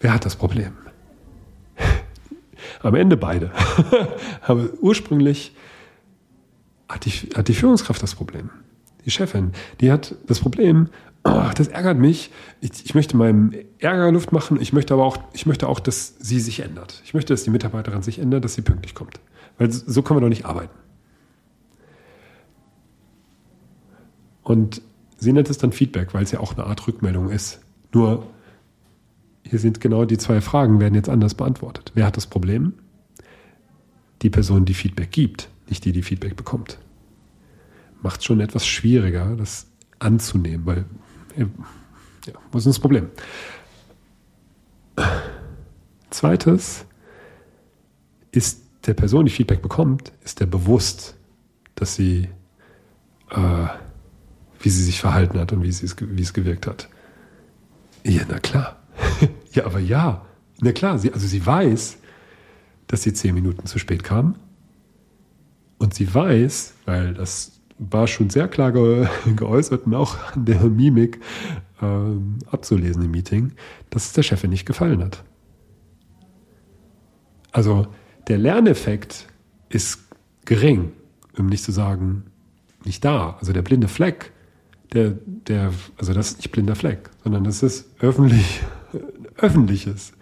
wer 0.00 0.14
hat 0.14 0.24
das 0.24 0.36
Problem? 0.36 0.72
Am 2.82 2.94
Ende 2.94 3.16
beide. 3.16 3.52
Aber 4.42 4.68
ursprünglich 4.80 5.54
hat 6.88 7.04
die, 7.04 7.10
hat 7.10 7.48
die 7.48 7.54
Führungskraft 7.54 8.02
das 8.02 8.14
Problem. 8.14 8.50
Die 9.04 9.10
Chefin, 9.10 9.52
die 9.80 9.90
hat 9.90 10.14
das 10.26 10.40
Problem, 10.40 10.88
oh, 11.24 11.44
das 11.54 11.68
ärgert 11.68 11.98
mich. 11.98 12.30
Ich, 12.60 12.84
ich, 12.84 12.94
möchte 12.94 13.16
meinem 13.16 13.52
Ärger 13.78 14.12
Luft 14.12 14.32
machen. 14.32 14.60
Ich 14.60 14.72
möchte 14.72 14.94
aber 14.94 15.04
auch, 15.04 15.18
ich 15.32 15.46
möchte 15.46 15.68
auch, 15.68 15.80
dass 15.80 16.16
sie 16.18 16.40
sich 16.40 16.60
ändert. 16.60 17.00
Ich 17.04 17.14
möchte, 17.14 17.32
dass 17.32 17.44
die 17.44 17.50
Mitarbeiterin 17.50 18.02
sich 18.02 18.18
ändert, 18.18 18.44
dass 18.44 18.54
sie 18.54 18.62
pünktlich 18.62 18.94
kommt. 18.94 19.20
Weil 19.58 19.70
so 19.70 20.02
können 20.02 20.18
wir 20.18 20.22
doch 20.22 20.28
nicht 20.28 20.44
arbeiten. 20.44 20.74
Und 24.50 24.82
sie 25.16 25.32
nennt 25.32 25.48
es 25.48 25.58
dann 25.58 25.70
Feedback, 25.70 26.12
weil 26.12 26.24
es 26.24 26.32
ja 26.32 26.40
auch 26.40 26.54
eine 26.54 26.64
Art 26.64 26.84
Rückmeldung 26.88 27.30
ist. 27.30 27.60
Nur 27.92 28.26
hier 29.44 29.60
sind 29.60 29.80
genau 29.80 30.04
die 30.04 30.18
zwei 30.18 30.40
Fragen, 30.40 30.80
werden 30.80 30.96
jetzt 30.96 31.08
anders 31.08 31.34
beantwortet. 31.34 31.92
Wer 31.94 32.04
hat 32.06 32.16
das 32.16 32.26
Problem? 32.26 32.72
Die 34.22 34.30
Person, 34.30 34.64
die 34.64 34.74
Feedback 34.74 35.12
gibt, 35.12 35.48
nicht 35.68 35.84
die, 35.84 35.92
die 35.92 36.02
Feedback 36.02 36.34
bekommt. 36.34 36.78
Macht 38.02 38.24
schon 38.24 38.40
etwas 38.40 38.66
schwieriger, 38.66 39.36
das 39.36 39.68
anzunehmen, 40.00 40.66
weil 40.66 40.84
ja, 41.36 41.46
was 42.50 42.66
ist 42.66 42.74
das 42.74 42.80
Problem? 42.80 43.06
Zweites 46.10 46.86
ist 48.32 48.64
der 48.84 48.94
Person, 48.94 49.26
die 49.26 49.30
Feedback 49.30 49.62
bekommt, 49.62 50.12
ist 50.24 50.40
der 50.40 50.46
bewusst, 50.46 51.14
dass 51.76 51.94
sie, 51.94 52.28
äh, 53.30 53.66
wie 54.60 54.70
sie 54.70 54.84
sich 54.84 55.00
verhalten 55.00 55.38
hat 55.38 55.52
und 55.52 55.62
wie, 55.62 55.72
sie 55.72 55.86
es, 55.86 55.96
wie 55.98 56.22
es 56.22 56.32
gewirkt 56.32 56.66
hat. 56.66 56.88
Ja, 58.04 58.22
na 58.28 58.38
klar. 58.38 58.82
ja, 59.52 59.66
aber 59.66 59.78
ja. 59.78 60.26
Na 60.60 60.72
klar, 60.72 60.98
sie, 60.98 61.12
also 61.12 61.26
sie 61.26 61.44
weiß, 61.44 61.98
dass 62.86 63.02
sie 63.02 63.12
zehn 63.12 63.34
Minuten 63.34 63.66
zu 63.66 63.78
spät 63.78 64.04
kam. 64.04 64.36
Und 65.78 65.94
sie 65.94 66.12
weiß, 66.12 66.74
weil 66.84 67.14
das 67.14 67.60
war 67.78 68.06
schon 68.06 68.28
sehr 68.28 68.48
klar 68.48 68.72
ge 68.72 69.08
geäußert 69.36 69.86
und 69.86 69.94
auch 69.94 70.18
an 70.34 70.44
der 70.44 70.62
Mimik 70.64 71.20
ähm, 71.80 72.38
abzulesen 72.50 73.04
im 73.04 73.10
Meeting, 73.10 73.52
dass 73.88 74.06
es 74.06 74.12
der 74.12 74.22
Chefin 74.22 74.50
nicht 74.50 74.66
gefallen 74.66 75.02
hat. 75.02 75.24
Also 77.52 77.86
der 78.28 78.38
Lerneffekt 78.38 79.26
ist 79.70 80.00
gering, 80.44 80.92
um 81.38 81.46
nicht 81.46 81.64
zu 81.64 81.72
sagen, 81.72 82.24
nicht 82.84 83.04
da. 83.04 83.36
Also 83.40 83.52
der 83.52 83.62
blinde 83.62 83.88
Fleck, 83.88 84.32
der, 84.92 85.14
der, 85.26 85.72
also 85.98 86.12
das 86.12 86.32
ist 86.32 86.38
nicht 86.38 86.50
blinder 86.50 86.74
Fleck, 86.74 87.10
sondern 87.22 87.44
das 87.44 87.62
ist 87.62 87.88
öffentlich, 88.00 88.60
öffentliches. 89.36 90.12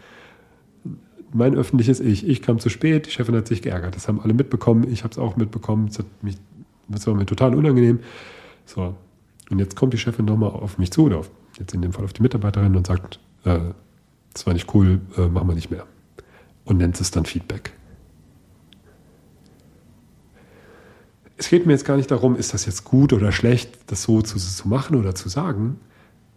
Mein 1.33 1.57
öffentliches 1.57 2.01
Ich. 2.01 2.27
Ich 2.27 2.43
kam 2.43 2.59
zu 2.59 2.71
spät, 2.71 3.07
die 3.07 3.11
Chefin 3.11 3.37
hat 3.37 3.47
sich 3.47 3.63
geärgert. 3.63 3.97
Das 3.97 4.09
haben 4.09 4.21
alle 4.21 4.35
mitbekommen, 4.35 4.91
ich 4.91 5.05
habe 5.05 5.13
es 5.13 5.19
auch 5.19 5.37
mitbekommen. 5.37 5.89
Es 5.89 5.99
mich 6.23 6.39
das 6.89 7.07
war 7.07 7.15
mir 7.15 7.27
total 7.27 7.55
unangenehm. 7.55 8.01
So. 8.65 8.95
Und 9.51 9.59
jetzt 9.59 9.77
kommt 9.77 9.93
die 9.93 9.99
Chefin 9.99 10.25
nochmal 10.25 10.51
auf 10.51 10.79
mich 10.79 10.91
zu, 10.91 11.05
oder 11.05 11.19
auf, 11.19 11.31
jetzt 11.59 11.75
in 11.75 11.83
dem 11.83 11.93
Fall 11.93 12.05
auf 12.05 12.13
die 12.13 12.23
Mitarbeiterin 12.23 12.77
und 12.77 12.87
sagt, 12.87 13.21
äh, 13.45 13.59
das 14.33 14.47
war 14.47 14.53
nicht 14.53 14.75
cool, 14.75 15.01
äh, 15.17 15.29
machen 15.29 15.49
wir 15.49 15.55
nicht 15.55 15.71
mehr. 15.71 15.87
Und 16.65 16.79
nennt 16.79 17.01
es 17.01 17.11
dann 17.11 17.25
Feedback. 17.25 17.73
Es 21.39 21.49
geht 21.49 21.67
mir 21.67 21.73
jetzt 21.73 21.85
gar 21.85 21.97
nicht 21.97 22.11
darum, 22.11 22.37
ist 22.37 22.53
das 22.53 22.67
jetzt 22.67 22.85
gut 22.85 23.13
oder 23.13 23.33
schlecht, 23.33 23.79
das 23.87 24.03
so 24.03 24.23
zu, 24.23 24.39
zu 24.39 24.69
machen 24.69 24.97
oder 24.97 25.15
zu 25.15 25.29
sagen, 25.29 25.79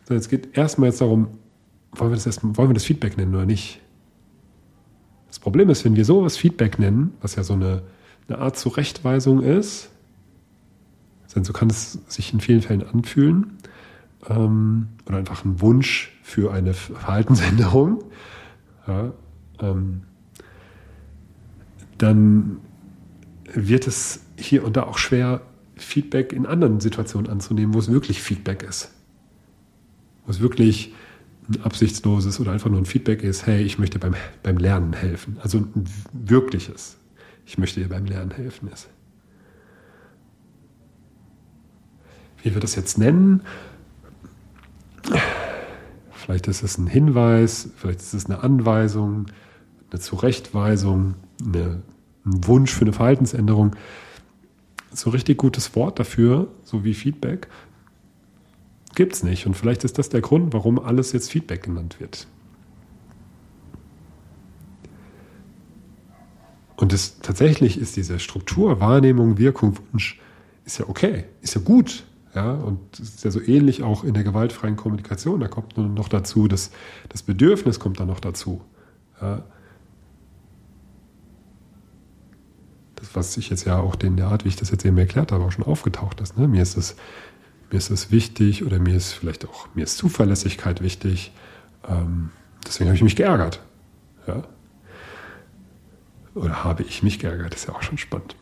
sondern 0.06 0.22
es 0.22 0.30
geht 0.30 0.56
erstmal 0.58 0.90
jetzt 0.90 1.02
darum, 1.02 1.28
wollen 1.92 2.12
wir 2.12 2.16
das, 2.16 2.26
erst, 2.26 2.44
wollen 2.44 2.70
wir 2.70 2.74
das 2.74 2.86
Feedback 2.86 3.18
nennen 3.18 3.34
oder 3.36 3.46
nicht? 3.46 3.82
Das 5.28 5.40
Problem 5.40 5.70
ist, 5.70 5.84
wenn 5.84 5.96
wir 5.96 6.06
sowas 6.06 6.38
Feedback 6.38 6.80
nennen, 6.80 7.14
was 7.22 7.36
ja 7.36 7.44
so 7.44 7.54
eine, 7.54 7.82
eine 8.28 8.38
Art 8.38 8.58
Zurechtweisung 8.58 9.42
ist, 9.42 9.90
denn 11.36 11.44
so 11.44 11.54
kann 11.54 11.70
es 11.70 11.94
sich 12.08 12.34
in 12.34 12.40
vielen 12.40 12.62
Fällen 12.62 12.84
anfühlen. 12.86 13.58
Ähm, 14.30 14.88
oder 15.08 15.18
einfach 15.18 15.46
ein 15.46 15.62
Wunsch 15.62 16.18
für 16.24 16.54
eine 16.54 16.74
Verhaltensänderung. 16.74 18.04
Ja, 18.88 19.14
ähm, 19.60 20.04
dann 21.98 22.58
wird 23.54 23.88
es 23.88 24.22
hier 24.38 24.64
und 24.64 24.78
da 24.78 24.84
auch 24.84 24.98
schwer, 24.98 25.42
Feedback 25.76 26.34
in 26.34 26.46
anderen 26.46 26.80
Situationen 26.80 27.30
anzunehmen, 27.30 27.74
wo 27.74 27.80
es 27.80 27.92
wirklich 27.92 28.22
Feedback 28.22 28.64
ist. 28.64 28.92
Wo 30.26 30.32
es 30.32 30.40
wirklich 30.40 30.94
ein 31.50 31.64
absichtsloses 31.64 32.40
oder 32.40 32.52
einfach 32.52 32.70
nur 32.70 32.80
ein 32.80 32.86
Feedback 32.86 33.24
ist, 33.24 33.48
hey, 33.48 33.64
ich 33.64 33.80
möchte 33.80 33.98
beim, 33.98 34.16
beim 34.44 34.58
Lernen 34.58 34.94
helfen. 34.94 35.38
Also 35.42 35.58
ein 35.58 35.86
wirkliches, 36.14 36.98
ich 37.46 37.58
möchte 37.58 37.80
dir 37.80 37.90
beim 37.90 38.06
Lernen 38.06 38.32
helfen 38.32 38.70
ist. 38.72 38.90
wie 42.44 42.54
wir 42.54 42.62
das 42.62 42.76
jetzt 42.76 42.98
nennen. 42.98 43.42
Vielleicht 46.12 46.48
ist 46.48 46.64
es 46.64 46.78
ein 46.78 46.88
Hinweis, 46.88 47.70
vielleicht 47.76 48.00
ist 48.00 48.14
es 48.14 48.26
eine 48.26 48.44
Anweisung, 48.44 49.28
eine 49.90 50.00
Zurechtweisung, 50.00 51.16
eine, 51.44 51.82
ein 52.26 52.48
Wunsch 52.48 52.74
für 52.74 52.82
eine 52.82 52.94
Verhaltensänderung. 52.94 53.76
So 54.94 55.10
richtig 55.10 55.38
gutes 55.38 55.76
Wort 55.76 56.00
dafür, 56.00 56.48
so 56.64 56.84
wie 56.84 56.94
Feedback, 56.94 57.48
gibt 58.96 59.14
es 59.14 59.24
nicht. 59.24 59.48
Und 59.48 59.56
vielleicht 59.56 59.84
ist 59.84 59.98
das 59.98 60.10
der 60.10 60.22
Grund, 60.22 60.54
warum 60.54 60.80
alles 60.80 61.12
jetzt 61.14 61.32
Feedback 61.32 61.64
genannt 61.64 62.00
wird. 62.00 62.28
Und 66.76 66.94
das, 66.94 67.20
tatsächlich 67.20 67.78
ist 67.78 67.96
diese 67.96 68.20
Struktur, 68.20 68.80
Wahrnehmung, 68.80 69.38
Wirkung, 69.38 69.78
Wunsch, 69.92 70.20
ist 70.66 70.80
ja 70.80 70.90
okay, 70.90 71.26
ist 71.42 71.54
ja 71.56 71.62
gut. 71.62 72.04
Ja, 72.34 72.54
und 72.54 72.80
es 72.94 73.16
ist 73.16 73.24
ja 73.24 73.32
so 73.32 73.42
ähnlich 73.42 73.84
auch 73.84 74.04
in 74.04 74.14
der 74.14 74.24
gewaltfreien 74.24 74.78
Kommunikation. 74.78 75.42
Da 75.42 75.48
kommt 75.48 75.78
nur 75.78 75.88
noch 75.88 76.08
dazu, 76.08 76.48
dass 76.48 76.72
das 77.10 77.24
Bedürfnis 77.24 77.80
kommt 77.80 78.00
dann 78.00 78.08
noch 78.08 78.20
dazu. 78.20 78.62
Ja. 79.22 79.44
Das, 83.02 83.16
was 83.16 83.36
ich 83.38 83.50
jetzt 83.50 83.66
ja 83.66 83.80
auch 83.80 83.96
in 84.02 84.16
der 84.16 84.28
Art, 84.28 84.46
wie 84.46 84.50
ich 84.50 84.56
das 84.56 84.72
jetzt 84.72 84.86
eben 84.86 84.98
erklärt 84.98 85.32
habe, 85.32 85.44
auch 85.44 85.52
schon 85.52 85.66
aufgetaucht 85.66 86.22
ist. 86.22 86.38
Ne? 86.38 86.48
Mir 86.48 86.62
ist 86.62 86.78
es 86.78 86.96
mir 87.72 87.78
ist 87.78 87.90
es 87.90 88.12
wichtig 88.12 88.66
oder 88.66 88.80
mir 88.80 88.96
ist 88.96 89.14
vielleicht 89.14 89.48
auch, 89.48 89.68
mir 89.76 89.84
ist 89.84 89.98
Zuverlässigkeit 89.98 90.82
wichtig. 90.82 91.32
Ähm, 91.88 92.30
deswegen 92.66 92.90
habe 92.90 92.98
ich 92.98 93.04
mich 93.04 93.16
geärgert. 93.16 93.62
Ja? 94.28 94.44
Oder 96.36 96.64
habe 96.64 96.84
ich 96.84 97.02
mich 97.02 97.20
geärgert, 97.20 97.56
ist 97.56 97.68
ja 97.68 97.74
auch 97.74 97.82
schon 97.82 97.98
spannend. 97.98 98.36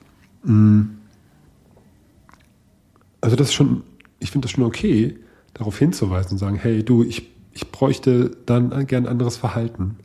Mm. 0.44 0.82
Also 3.22 3.36
das 3.36 3.50
ist 3.50 3.54
schon, 3.54 3.84
ich 4.20 4.32
finde 4.32 4.48
das 4.48 4.52
schon 4.52 4.64
okay, 4.64 5.18
darauf 5.54 5.78
hinzuweisen 5.78 6.34
und 6.34 6.38
sagen, 6.38 6.56
hey 6.56 6.84
du, 6.84 7.04
ich, 7.04 7.30
ich 7.52 7.70
bräuchte 7.72 8.32
dann 8.46 8.88
gern 8.88 9.06
anderes 9.06 9.38
Verhalten. 9.38 9.98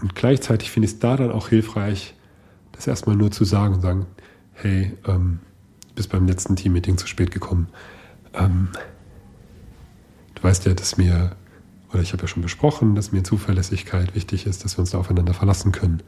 Und 0.00 0.14
gleichzeitig 0.14 0.70
finde 0.70 0.86
ich 0.86 0.94
es 0.94 0.98
da 0.98 1.16
dann 1.16 1.30
auch 1.30 1.48
hilfreich, 1.48 2.14
das 2.80 2.86
erstmal 2.86 3.16
nur 3.16 3.30
zu 3.30 3.44
sagen 3.44 3.74
und 3.74 3.80
sagen, 3.82 4.06
hey, 4.54 4.96
ähm, 5.06 5.40
bist 5.94 6.10
beim 6.10 6.26
letzten 6.26 6.56
Teammeeting 6.56 6.96
zu 6.96 7.06
spät 7.06 7.30
gekommen. 7.30 7.68
Ähm, 8.32 8.68
du 10.34 10.42
weißt 10.42 10.64
ja, 10.66 10.72
dass 10.72 10.96
mir, 10.96 11.32
oder 11.92 12.00
ich 12.00 12.12
habe 12.12 12.22
ja 12.22 12.28
schon 12.28 12.42
besprochen, 12.42 12.94
dass 12.94 13.12
mir 13.12 13.22
Zuverlässigkeit 13.22 14.14
wichtig 14.14 14.46
ist, 14.46 14.64
dass 14.64 14.76
wir 14.76 14.80
uns 14.80 14.90
da 14.90 14.98
aufeinander 14.98 15.34
verlassen 15.34 15.72
können. 15.72 16.02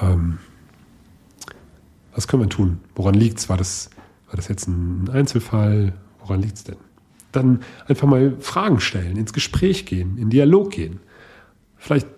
Ähm, 0.00 0.38
was 2.14 2.28
können 2.28 2.42
wir 2.42 2.48
tun? 2.50 2.80
Woran 2.94 3.14
liegt 3.14 3.38
es? 3.38 3.48
War 3.48 3.56
das, 3.56 3.88
war 4.26 4.36
das 4.36 4.48
jetzt 4.48 4.68
ein 4.68 5.08
Einzelfall? 5.10 5.94
Woran 6.18 6.42
liegt 6.42 6.56
es 6.56 6.64
denn? 6.64 6.76
Dann 7.32 7.60
einfach 7.86 8.06
mal 8.06 8.36
Fragen 8.40 8.80
stellen, 8.80 9.16
ins 9.16 9.32
Gespräch 9.32 9.86
gehen, 9.86 10.18
in 10.18 10.28
Dialog 10.28 10.72
gehen. 10.72 11.00
Vielleicht 11.76 12.08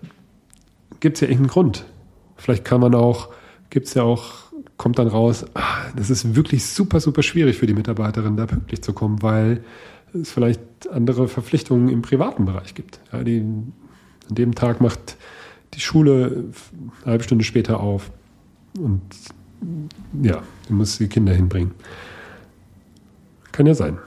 gibt 0.99 1.17
es 1.17 1.21
ja 1.21 1.27
irgendeinen 1.27 1.51
Grund. 1.51 1.85
Vielleicht 2.35 2.65
kann 2.65 2.81
man 2.81 2.95
auch, 2.95 3.29
gibt 3.73 3.87
es 3.87 3.95
ja 3.95 4.03
auch 4.03 4.43
kommt 4.77 4.99
dann 4.99 5.07
raus, 5.07 5.45
ah, 5.55 5.89
das 5.95 6.11
ist 6.11 6.35
wirklich 6.35 6.63
super, 6.65 6.99
super 6.99 7.23
schwierig 7.23 7.57
für 7.57 7.65
die 7.65 7.73
Mitarbeiterin, 7.73 8.37
da 8.37 8.45
pünktlich 8.45 8.83
zu 8.83 8.93
kommen, 8.93 9.23
weil 9.23 9.63
es 10.13 10.31
vielleicht 10.31 10.61
andere 10.91 11.27
Verpflichtungen 11.27 11.89
im 11.89 12.03
privaten 12.03 12.45
Bereich 12.45 12.75
gibt. 12.75 12.99
Ja, 13.11 13.23
die, 13.23 13.39
an 13.39 13.73
dem 14.29 14.53
Tag 14.53 14.79
macht 14.79 15.17
die 15.73 15.79
Schule 15.79 16.51
eine 17.01 17.11
halbe 17.11 17.23
Stunde 17.23 17.43
später 17.43 17.79
auf 17.79 18.11
und 18.77 19.01
ja, 20.21 20.43
du 20.67 20.73
musst 20.73 20.99
die 20.99 21.07
Kinder 21.07 21.33
hinbringen. 21.33 21.71
Kann 23.51 23.65
ja 23.65 23.73
sein. 23.73 23.97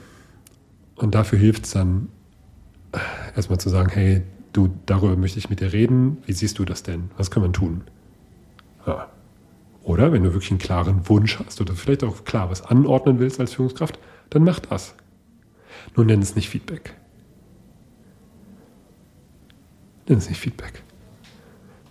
Und 0.94 1.16
dafür 1.16 1.40
hilft 1.40 1.64
es 1.64 1.72
dann 1.72 2.08
erstmal 3.34 3.58
zu 3.58 3.68
sagen, 3.68 3.90
hey, 3.90 4.22
du, 4.52 4.70
darüber 4.86 5.16
möchte 5.16 5.40
ich 5.40 5.50
mit 5.50 5.60
dir 5.60 5.72
reden. 5.72 6.18
Wie 6.24 6.32
siehst 6.32 6.58
du 6.60 6.64
das 6.64 6.84
denn? 6.84 7.10
Was 7.16 7.32
kann 7.32 7.42
man 7.42 7.52
tun? 7.52 7.82
Ja. 8.86 9.08
Oder 9.86 10.10
wenn 10.10 10.24
du 10.24 10.32
wirklich 10.32 10.50
einen 10.50 10.58
klaren 10.58 11.08
Wunsch 11.08 11.38
hast 11.38 11.60
oder 11.60 11.74
vielleicht 11.74 12.02
auch 12.02 12.24
klar 12.24 12.50
was 12.50 12.60
anordnen 12.60 13.20
willst 13.20 13.38
als 13.38 13.54
Führungskraft, 13.54 14.00
dann 14.30 14.42
mach 14.42 14.58
das. 14.58 14.96
Nur 15.94 16.04
nenn 16.04 16.20
es 16.20 16.34
nicht 16.34 16.48
Feedback. 16.48 16.96
Nenn 20.08 20.18
es 20.18 20.28
nicht 20.28 20.40
Feedback. 20.40 20.82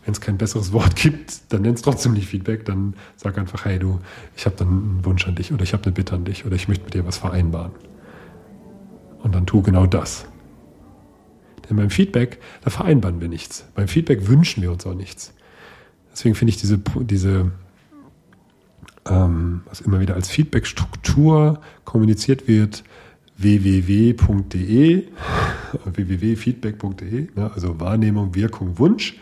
Wenn 0.03 0.11
es 0.11 0.19
kein 0.19 0.37
besseres 0.37 0.73
Wort 0.73 0.95
gibt, 1.01 1.53
dann 1.53 1.61
nenn 1.61 1.75
es 1.75 1.83
trotzdem 1.83 2.11
nicht 2.11 2.27
Feedback. 2.27 2.65
Dann 2.65 2.95
sag 3.15 3.37
einfach, 3.37 3.63
hey 3.63 3.79
du, 3.79 4.01
ich 4.35 4.45
habe 4.45 4.57
dann 4.57 4.67
einen 4.67 5.05
Wunsch 5.05 5.25
an 5.25 5.35
dich 5.35 5.53
oder 5.53 5.63
ich 5.63 5.71
habe 5.71 5.83
eine 5.83 5.93
Bitte 5.93 6.15
an 6.15 6.25
dich 6.25 6.45
oder 6.45 6.55
ich 6.57 6.67
möchte 6.67 6.83
mit 6.83 6.95
dir 6.95 7.05
was 7.05 7.17
vereinbaren. 7.17 7.71
Und 9.19 9.33
dann 9.33 9.45
tu 9.45 9.61
genau 9.61 9.85
das. 9.85 10.27
Denn 11.69 11.77
beim 11.77 11.89
Feedback, 11.89 12.41
da 12.61 12.71
vereinbaren 12.71 13.21
wir 13.21 13.29
nichts. 13.29 13.69
Beim 13.73 13.87
Feedback 13.87 14.27
wünschen 14.27 14.61
wir 14.61 14.73
uns 14.73 14.85
auch 14.85 14.93
nichts. 14.93 15.33
Deswegen 16.11 16.35
finde 16.35 16.49
ich 16.49 16.57
diese, 16.57 16.77
diese 16.77 17.51
ähm, 19.07 19.61
was 19.65 19.81
immer 19.81 19.99
wieder 19.99 20.15
als 20.15 20.29
Feedback-Struktur 20.29 21.59
kommuniziert 21.83 22.47
wird, 22.47 22.83
www.de, 23.37 25.07
www.feedback.de, 25.83 27.27
ne, 27.35 27.51
also 27.53 27.79
Wahrnehmung, 27.79 28.33
Wirkung, 28.33 28.79
Wunsch, 28.79 29.19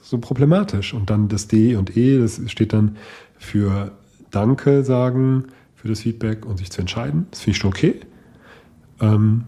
so 0.00 0.18
problematisch. 0.18 0.94
Und 0.94 1.10
dann 1.10 1.28
das 1.28 1.48
D 1.48 1.76
und 1.76 1.96
E, 1.96 2.18
das 2.18 2.40
steht 2.50 2.72
dann 2.72 2.96
für 3.38 3.92
Danke 4.30 4.84
sagen 4.84 5.46
für 5.74 5.88
das 5.88 6.00
Feedback 6.00 6.46
und 6.46 6.58
sich 6.58 6.70
zu 6.70 6.80
entscheiden. 6.80 7.26
Das 7.30 7.40
finde 7.40 7.50
ich 7.52 7.58
schon 7.58 7.70
okay. 7.70 8.00
Ähm, 9.00 9.44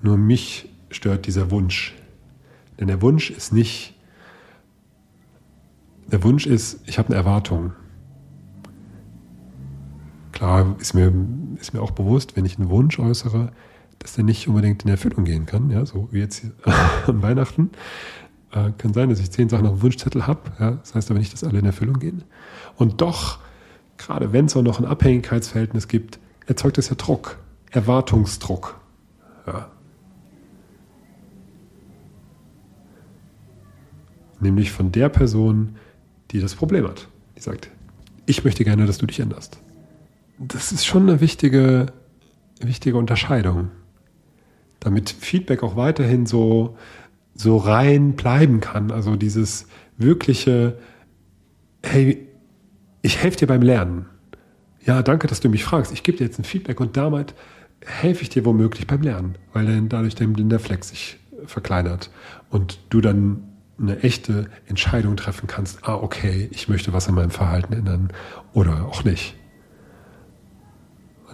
nur 0.00 0.16
mich 0.16 0.68
stört 0.90 1.26
dieser 1.26 1.50
Wunsch. 1.50 1.94
Denn 2.78 2.86
der 2.86 3.02
Wunsch 3.02 3.30
ist 3.30 3.52
nicht, 3.52 3.94
der 6.06 6.22
Wunsch 6.22 6.46
ist, 6.46 6.80
ich 6.86 6.98
habe 6.98 7.08
eine 7.08 7.16
Erwartung. 7.16 7.72
Klar 10.36 10.76
ist 10.78 10.92
mir, 10.92 11.10
ist 11.58 11.72
mir 11.72 11.80
auch 11.80 11.92
bewusst, 11.92 12.36
wenn 12.36 12.44
ich 12.44 12.58
einen 12.58 12.68
Wunsch 12.68 12.98
äußere, 12.98 13.52
dass 13.98 14.16
der 14.16 14.24
nicht 14.24 14.46
unbedingt 14.48 14.84
in 14.84 14.90
Erfüllung 14.90 15.24
gehen 15.24 15.46
kann, 15.46 15.70
ja, 15.70 15.86
so 15.86 16.08
wie 16.10 16.18
jetzt 16.18 16.44
an 17.06 17.22
Weihnachten. 17.22 17.70
Äh, 18.52 18.72
kann 18.76 18.92
sein, 18.92 19.08
dass 19.08 19.18
ich 19.18 19.30
zehn 19.30 19.48
Sachen 19.48 19.66
auf 19.66 19.78
dem 19.78 19.82
Wunschzettel 19.82 20.26
habe. 20.26 20.40
Ja, 20.60 20.72
das 20.72 20.94
heißt 20.94 21.10
aber 21.10 21.20
nicht, 21.20 21.32
dass 21.32 21.42
alle 21.42 21.58
in 21.58 21.64
Erfüllung 21.64 22.00
gehen. 22.00 22.24
Und 22.76 23.00
doch, 23.00 23.38
gerade 23.96 24.34
wenn 24.34 24.44
es 24.44 24.54
auch 24.54 24.62
noch 24.62 24.78
ein 24.78 24.84
Abhängigkeitsverhältnis 24.84 25.88
gibt, 25.88 26.18
erzeugt 26.44 26.76
es 26.76 26.90
ja 26.90 26.96
Druck, 26.96 27.38
Erwartungsdruck. 27.70 28.78
Ja. 29.46 29.70
Nämlich 34.38 34.70
von 34.70 34.92
der 34.92 35.08
Person, 35.08 35.76
die 36.30 36.40
das 36.40 36.54
Problem 36.54 36.86
hat. 36.86 37.08
Die 37.38 37.40
sagt, 37.40 37.70
ich 38.26 38.44
möchte 38.44 38.64
gerne, 38.64 38.84
dass 38.84 38.98
du 38.98 39.06
dich 39.06 39.18
änderst 39.18 39.60
das 40.38 40.72
ist 40.72 40.86
schon 40.86 41.08
eine 41.08 41.20
wichtige, 41.20 41.86
wichtige 42.60 42.96
Unterscheidung. 42.96 43.70
Damit 44.80 45.10
Feedback 45.10 45.62
auch 45.62 45.76
weiterhin 45.76 46.26
so, 46.26 46.76
so 47.34 47.56
rein 47.56 48.14
bleiben 48.14 48.60
kann. 48.60 48.90
Also 48.90 49.16
dieses 49.16 49.66
wirkliche, 49.96 50.78
hey, 51.82 52.26
ich 53.02 53.18
helfe 53.18 53.38
dir 53.38 53.46
beim 53.46 53.62
Lernen. 53.62 54.06
Ja, 54.84 55.02
danke, 55.02 55.26
dass 55.26 55.40
du 55.40 55.48
mich 55.48 55.64
fragst. 55.64 55.92
Ich 55.92 56.02
gebe 56.02 56.18
dir 56.18 56.24
jetzt 56.24 56.38
ein 56.38 56.44
Feedback 56.44 56.80
und 56.80 56.96
damit 56.96 57.34
helfe 57.84 58.22
ich 58.22 58.28
dir 58.28 58.44
womöglich 58.44 58.86
beim 58.86 59.02
Lernen, 59.02 59.36
weil 59.52 59.66
dann 59.66 59.88
dadurch 59.88 60.14
dein 60.14 60.32
blinder 60.32 60.60
sich 60.80 61.18
verkleinert 61.46 62.10
und 62.50 62.78
du 62.90 63.00
dann 63.00 63.42
eine 63.78 64.02
echte 64.02 64.48
Entscheidung 64.66 65.16
treffen 65.16 65.46
kannst. 65.46 65.80
Ah, 65.82 65.96
okay, 65.96 66.48
ich 66.50 66.68
möchte 66.68 66.92
was 66.92 67.08
an 67.08 67.14
meinem 67.14 67.30
Verhalten 67.30 67.72
ändern 67.72 68.12
oder 68.52 68.86
auch 68.86 69.04
nicht. 69.04 69.34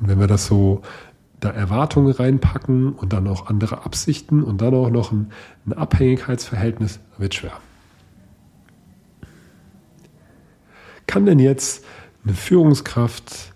Und 0.03 0.09
wenn 0.09 0.19
wir 0.19 0.27
das 0.27 0.47
so 0.47 0.83
da 1.39 1.51
Erwartungen 1.51 2.13
reinpacken 2.13 2.93
und 2.93 3.13
dann 3.13 3.29
auch 3.29 3.47
andere 3.47 3.85
Absichten 3.85 4.43
und 4.43 4.61
dann 4.61 4.75
auch 4.75 4.91
noch 4.91 5.13
ein, 5.13 5.33
ein 5.65 5.73
Abhängigkeitsverhältnis, 5.73 6.99
wird 7.19 7.35
schwer. 7.35 7.53
Kann 11.07 11.25
denn 11.25 11.39
jetzt 11.39 11.85
eine 12.25 12.35
Führungskraft 12.35 13.53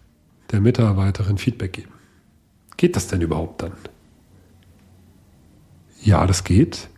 der 0.52 0.60
Mitarbeiterin 0.60 1.36
Feedback 1.36 1.72
geben? 1.72 1.92
Geht 2.76 2.94
das 2.94 3.08
denn 3.08 3.22
überhaupt 3.22 3.62
dann? 3.62 3.72
Ja, 6.00 6.26
das 6.26 6.44
geht, 6.44 6.88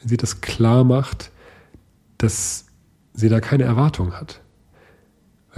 wenn 0.00 0.08
sie 0.08 0.16
das 0.16 0.40
klar 0.40 0.84
macht, 0.84 1.30
dass 2.16 2.66
sie 3.12 3.28
da 3.28 3.40
keine 3.40 3.64
Erwartung 3.64 4.14
hat. 4.14 4.40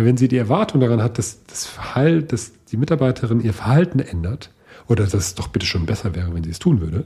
Weil 0.01 0.07
wenn 0.07 0.17
sie 0.17 0.29
die 0.29 0.39
Erwartung 0.39 0.81
daran 0.81 1.03
hat, 1.03 1.19
dass 1.19 1.45
das 1.45 1.67
Verhalten, 1.67 2.29
dass 2.29 2.53
die 2.73 2.79
Mitarbeiterin 2.79 3.39
ihr 3.41 3.53
Verhalten 3.53 3.99
ändert, 3.99 4.51
oder 4.89 5.05
dass 5.05 5.13
es 5.13 5.35
doch 5.35 5.49
bitte 5.49 5.67
schon 5.67 5.85
besser 5.85 6.15
wäre, 6.15 6.33
wenn 6.33 6.43
sie 6.43 6.49
es 6.49 6.59
tun 6.59 6.81
würde, 6.81 7.05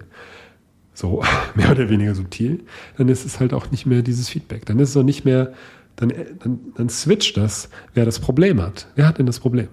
so 0.92 1.20
mehr 1.56 1.72
oder 1.72 1.88
weniger 1.88 2.14
subtil, 2.14 2.62
dann 2.96 3.08
ist 3.08 3.26
es 3.26 3.40
halt 3.40 3.52
auch 3.52 3.72
nicht 3.72 3.84
mehr 3.84 4.02
dieses 4.02 4.28
Feedback. 4.28 4.64
Dann 4.66 4.78
ist 4.78 4.90
es 4.90 4.96
auch 4.96 5.02
nicht 5.02 5.24
mehr, 5.24 5.54
dann, 5.96 6.12
dann, 6.38 6.60
dann 6.76 6.88
switcht 6.88 7.36
das, 7.36 7.68
wer 7.94 8.04
das 8.04 8.20
Problem 8.20 8.62
hat. 8.62 8.86
Wer 8.94 9.08
hat 9.08 9.18
denn 9.18 9.26
das 9.26 9.40
Problem? 9.40 9.66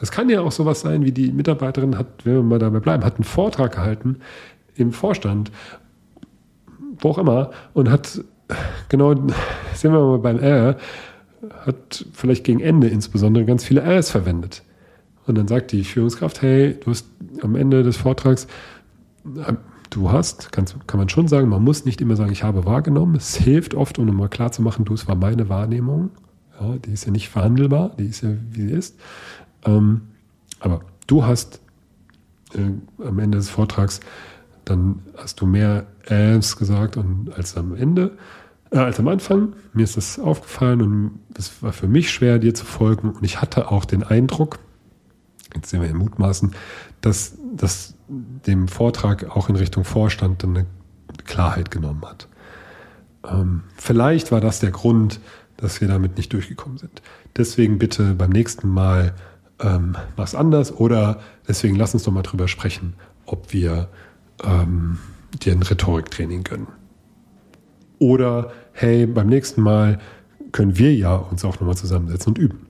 Es 0.00 0.10
kann 0.10 0.28
ja 0.28 0.40
auch 0.40 0.50
sowas 0.50 0.80
sein, 0.80 1.04
wie 1.04 1.12
die 1.12 1.30
Mitarbeiterin 1.30 1.96
hat, 1.96 2.08
wenn 2.24 2.34
wir 2.34 2.42
mal 2.42 2.58
dabei 2.58 2.80
bleiben, 2.80 3.04
hat 3.04 3.18
einen 3.18 3.24
Vortrag 3.24 3.72
gehalten 3.72 4.16
im 4.74 4.92
Vorstand, 4.92 5.52
wo 6.98 7.10
auch 7.10 7.18
immer, 7.18 7.52
und 7.72 7.88
hat 7.88 8.20
genau, 8.88 9.14
sehen 9.74 9.92
wir 9.92 10.00
mal 10.00 10.18
beim 10.18 10.38
R, 10.38 10.76
hat 11.66 12.06
vielleicht 12.12 12.44
gegen 12.44 12.60
Ende 12.60 12.88
insbesondere 12.88 13.44
ganz 13.44 13.64
viele 13.64 13.82
Rs 13.82 14.10
verwendet. 14.10 14.62
Und 15.26 15.36
dann 15.36 15.46
sagt 15.46 15.72
die 15.72 15.84
Führungskraft, 15.84 16.42
hey, 16.42 16.78
du 16.82 16.90
hast 16.90 17.06
am 17.42 17.54
Ende 17.54 17.82
des 17.82 17.98
Vortrags, 17.98 18.46
du 19.90 20.10
hast, 20.10 20.52
kann, 20.52 20.64
kann 20.86 20.98
man 20.98 21.08
schon 21.08 21.28
sagen, 21.28 21.48
man 21.48 21.62
muss 21.62 21.84
nicht 21.84 22.00
immer 22.00 22.16
sagen, 22.16 22.32
ich 22.32 22.42
habe 22.42 22.64
wahrgenommen. 22.64 23.14
Es 23.16 23.36
hilft 23.36 23.74
oft, 23.74 23.98
um 23.98 24.06
nochmal 24.06 24.28
klar 24.28 24.52
zu 24.52 24.62
machen, 24.62 24.84
du, 24.84 24.94
es 24.94 25.06
war 25.06 25.16
meine 25.16 25.48
Wahrnehmung. 25.48 26.10
Ja, 26.60 26.76
die 26.76 26.92
ist 26.92 27.04
ja 27.04 27.12
nicht 27.12 27.28
verhandelbar, 27.28 27.90
die 27.98 28.06
ist 28.06 28.22
ja, 28.22 28.30
wie 28.50 28.62
sie 28.62 28.72
ist. 28.72 28.98
Ähm, 29.64 30.02
aber 30.60 30.80
du 31.06 31.24
hast 31.24 31.60
äh, 32.54 33.04
am 33.04 33.18
Ende 33.18 33.38
des 33.38 33.50
Vortrags, 33.50 34.00
dann 34.70 35.02
hast 35.16 35.40
du 35.40 35.46
mehr 35.46 35.86
Äs 36.06 36.56
gesagt 36.56 36.96
und 36.96 37.32
als 37.34 37.56
am 37.56 37.74
Ende, 37.74 38.16
äh, 38.70 38.78
als 38.78 38.98
am 38.98 39.08
Anfang. 39.08 39.54
Mir 39.72 39.84
ist 39.84 39.96
das 39.96 40.18
aufgefallen 40.18 40.82
und 40.82 41.20
es 41.36 41.62
war 41.62 41.72
für 41.72 41.88
mich 41.88 42.10
schwer, 42.10 42.38
dir 42.38 42.54
zu 42.54 42.64
folgen. 42.64 43.10
Und 43.10 43.24
ich 43.24 43.40
hatte 43.40 43.70
auch 43.70 43.84
den 43.84 44.02
Eindruck, 44.02 44.58
jetzt 45.54 45.70
sehen 45.70 45.82
wir 45.82 45.88
im 45.88 45.98
Mutmaßen, 45.98 46.52
dass 47.00 47.36
das 47.56 47.94
dem 48.08 48.68
Vortrag 48.68 49.36
auch 49.36 49.48
in 49.48 49.56
Richtung 49.56 49.84
Vorstand 49.84 50.44
eine 50.44 50.66
Klarheit 51.24 51.70
genommen 51.70 52.04
hat. 52.04 52.28
Ähm, 53.26 53.62
vielleicht 53.76 54.32
war 54.32 54.40
das 54.40 54.60
der 54.60 54.70
Grund, 54.70 55.20
dass 55.56 55.80
wir 55.80 55.88
damit 55.88 56.16
nicht 56.16 56.32
durchgekommen 56.32 56.78
sind. 56.78 57.02
Deswegen 57.36 57.78
bitte 57.78 58.14
beim 58.14 58.30
nächsten 58.30 58.68
Mal 58.68 59.14
ähm, 59.60 59.96
was 60.16 60.34
anders 60.34 60.72
oder 60.72 61.20
deswegen 61.46 61.76
lass 61.76 61.94
uns 61.94 62.04
doch 62.04 62.12
mal 62.12 62.22
drüber 62.22 62.48
sprechen, 62.48 62.94
ob 63.26 63.52
wir 63.52 63.88
ähm, 64.44 64.98
dir 65.42 65.52
ein 65.52 65.62
Rhetoriktraining 65.62 66.44
gönnen. 66.44 66.68
Oder 67.98 68.52
hey, 68.72 69.06
beim 69.06 69.28
nächsten 69.28 69.60
Mal 69.62 69.98
können 70.52 70.78
wir 70.78 70.94
ja 70.94 71.14
uns 71.16 71.44
auch 71.44 71.60
nochmal 71.60 71.76
zusammensetzen 71.76 72.30
und 72.30 72.38
üben. 72.38 72.66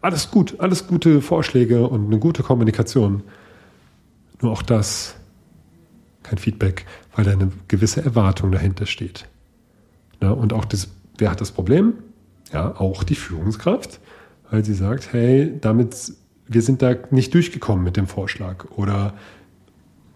Alles 0.00 0.30
gut, 0.30 0.58
alles 0.58 0.86
gute 0.86 1.20
Vorschläge 1.22 1.86
und 1.86 2.06
eine 2.06 2.18
gute 2.18 2.42
Kommunikation. 2.42 3.22
Nur 4.40 4.52
auch 4.52 4.62
das 4.62 5.14
kein 6.22 6.38
Feedback, 6.38 6.86
weil 7.14 7.24
da 7.24 7.32
eine 7.32 7.52
gewisse 7.68 8.04
Erwartung 8.04 8.52
dahinter 8.52 8.86
steht. 8.86 9.28
Ja, 10.20 10.30
und 10.30 10.52
auch 10.52 10.64
das, 10.64 10.88
wer 11.18 11.30
hat 11.30 11.40
das 11.40 11.52
Problem? 11.52 11.94
Ja, 12.52 12.76
auch 12.76 13.02
die 13.02 13.14
Führungskraft, 13.14 14.00
weil 14.50 14.64
sie 14.64 14.74
sagt, 14.74 15.12
hey, 15.12 15.52
damit, 15.60 16.12
wir 16.46 16.62
sind 16.62 16.82
da 16.82 16.94
nicht 17.10 17.32
durchgekommen 17.34 17.84
mit 17.84 17.96
dem 17.96 18.06
Vorschlag. 18.06 18.66
Oder 18.76 19.14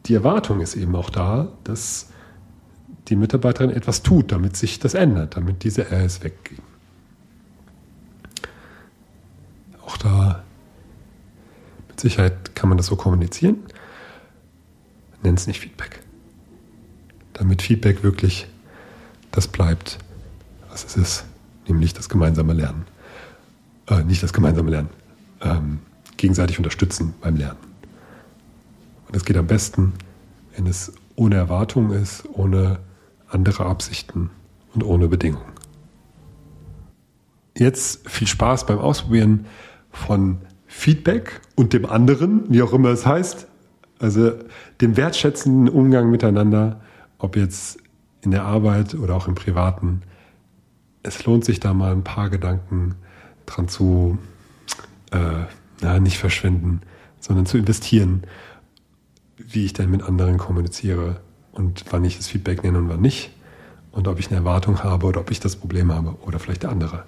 die 0.07 0.15
Erwartung 0.15 0.61
ist 0.61 0.77
eben 0.77 0.95
auch 0.95 1.11
da, 1.11 1.49
dass 1.65 2.09
die 3.09 3.17
Mitarbeiterin 3.17 3.71
etwas 3.71 4.03
tut, 4.03 4.33
damit 4.33 4.57
sich 4.57 4.79
das 4.79 4.95
ändert, 4.95 5.37
damit 5.37 5.65
diese 5.65 5.91
RS 5.91 6.23
weggehen. 6.23 6.63
Auch 9.85 9.97
da 9.97 10.43
mit 11.89 12.01
Sicherheit 12.01 12.55
kann 12.55 12.69
man 12.69 12.79
das 12.79 12.87
so 12.87 12.97
kommunizieren. 12.97 13.59
Nenn 15.23 15.35
es 15.35 15.47
nicht 15.47 15.61
Feedback. 15.61 16.01
Damit 17.33 17.63
Feedback 17.63 18.03
wirklich 18.03 18.49
das 19.31 19.49
bleibt, 19.49 19.99
was 20.71 20.85
es 20.85 20.97
ist, 20.97 21.25
nämlich 21.69 21.95
das 21.95 22.09
gemeinsame 22.09 22.53
Lernen. 22.53 22.85
Äh, 23.89 24.03
nicht 24.03 24.23
das 24.23 24.33
gemeinsame 24.33 24.71
Lernen, 24.71 24.91
ähm, 25.43 25.81
gegenseitig 26.17 26.59
unterstützen 26.59 27.15
beim 27.21 27.37
Lernen. 27.37 27.66
Und 29.07 29.17
das 29.17 29.25
geht 29.25 29.37
am 29.37 29.47
besten, 29.47 29.93
wenn 30.55 30.67
es 30.67 30.93
ohne 31.15 31.37
Erwartung 31.37 31.93
ist, 31.93 32.29
ohne 32.33 32.79
andere 33.29 33.67
Absichten 33.67 34.31
und 34.75 34.83
ohne 34.85 35.09
Bedingungen. 35.09 35.53
Jetzt 37.57 38.09
viel 38.09 38.27
Spaß 38.27 38.67
beim 38.67 38.79
Ausprobieren 38.79 39.47
von 39.91 40.39
Feedback 40.67 41.41
und 41.55 41.73
dem 41.73 41.87
anderen, 41.87 42.45
wie 42.49 42.63
auch 42.63 42.73
immer 42.73 42.91
es 42.91 43.07
heißt. 43.07 43.47
Also 43.99 44.33
dem 44.83 44.97
wertschätzenden 44.97 45.69
Umgang 45.73 46.11
miteinander, 46.11 46.81
ob 47.19 47.37
jetzt 47.37 47.79
in 48.21 48.31
der 48.31 48.45
Arbeit 48.45 48.95
oder 48.95 49.15
auch 49.15 49.27
im 49.27 49.35
Privaten. 49.35 50.03
Es 51.03 51.25
lohnt 51.25 51.45
sich 51.45 51.61
da 51.61 51.73
mal 51.73 51.93
ein 51.93 52.05
paar 52.05 52.29
Gedanken 52.29 52.97
dran 53.47 53.69
zu, 53.69 54.19
äh, 55.13 55.45
na, 55.81 55.99
nicht 55.99 56.19
verschwenden, 56.19 56.83
sondern 57.21 57.47
zu 57.47 57.57
investieren, 57.57 58.25
wie 59.37 59.65
ich 59.65 59.73
denn 59.73 59.91
mit 59.91 60.03
anderen 60.03 60.39
kommuniziere 60.39 61.21
und 61.53 61.85
wann 61.91 62.05
ich 62.05 62.17
das 62.17 62.29
Feedback 62.29 62.63
nenne 62.63 62.79
und 62.79 62.89
wann 62.89 63.01
nicht. 63.01 63.31
Und 63.91 64.09
ob 64.09 64.19
ich 64.19 64.29
eine 64.29 64.37
Erwartung 64.37 64.83
habe 64.83 65.07
oder 65.07 65.21
ob 65.21 65.31
ich 65.31 65.41
das 65.41 65.57
Problem 65.57 65.93
habe 65.93 66.17
oder 66.23 66.39
vielleicht 66.39 66.65
der 66.65 66.71
andere. 66.71 67.05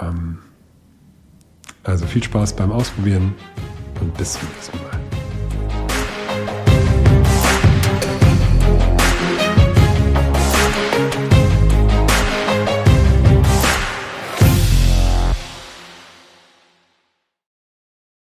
Ähm, 0.00 0.38
also 1.84 2.06
viel 2.06 2.22
Spaß 2.22 2.56
beim 2.56 2.72
Ausprobieren 2.72 3.34
und 4.00 4.16
bis 4.16 4.32
zum 4.32 4.48
nächsten 4.48 4.78
Mal. 4.78 5.21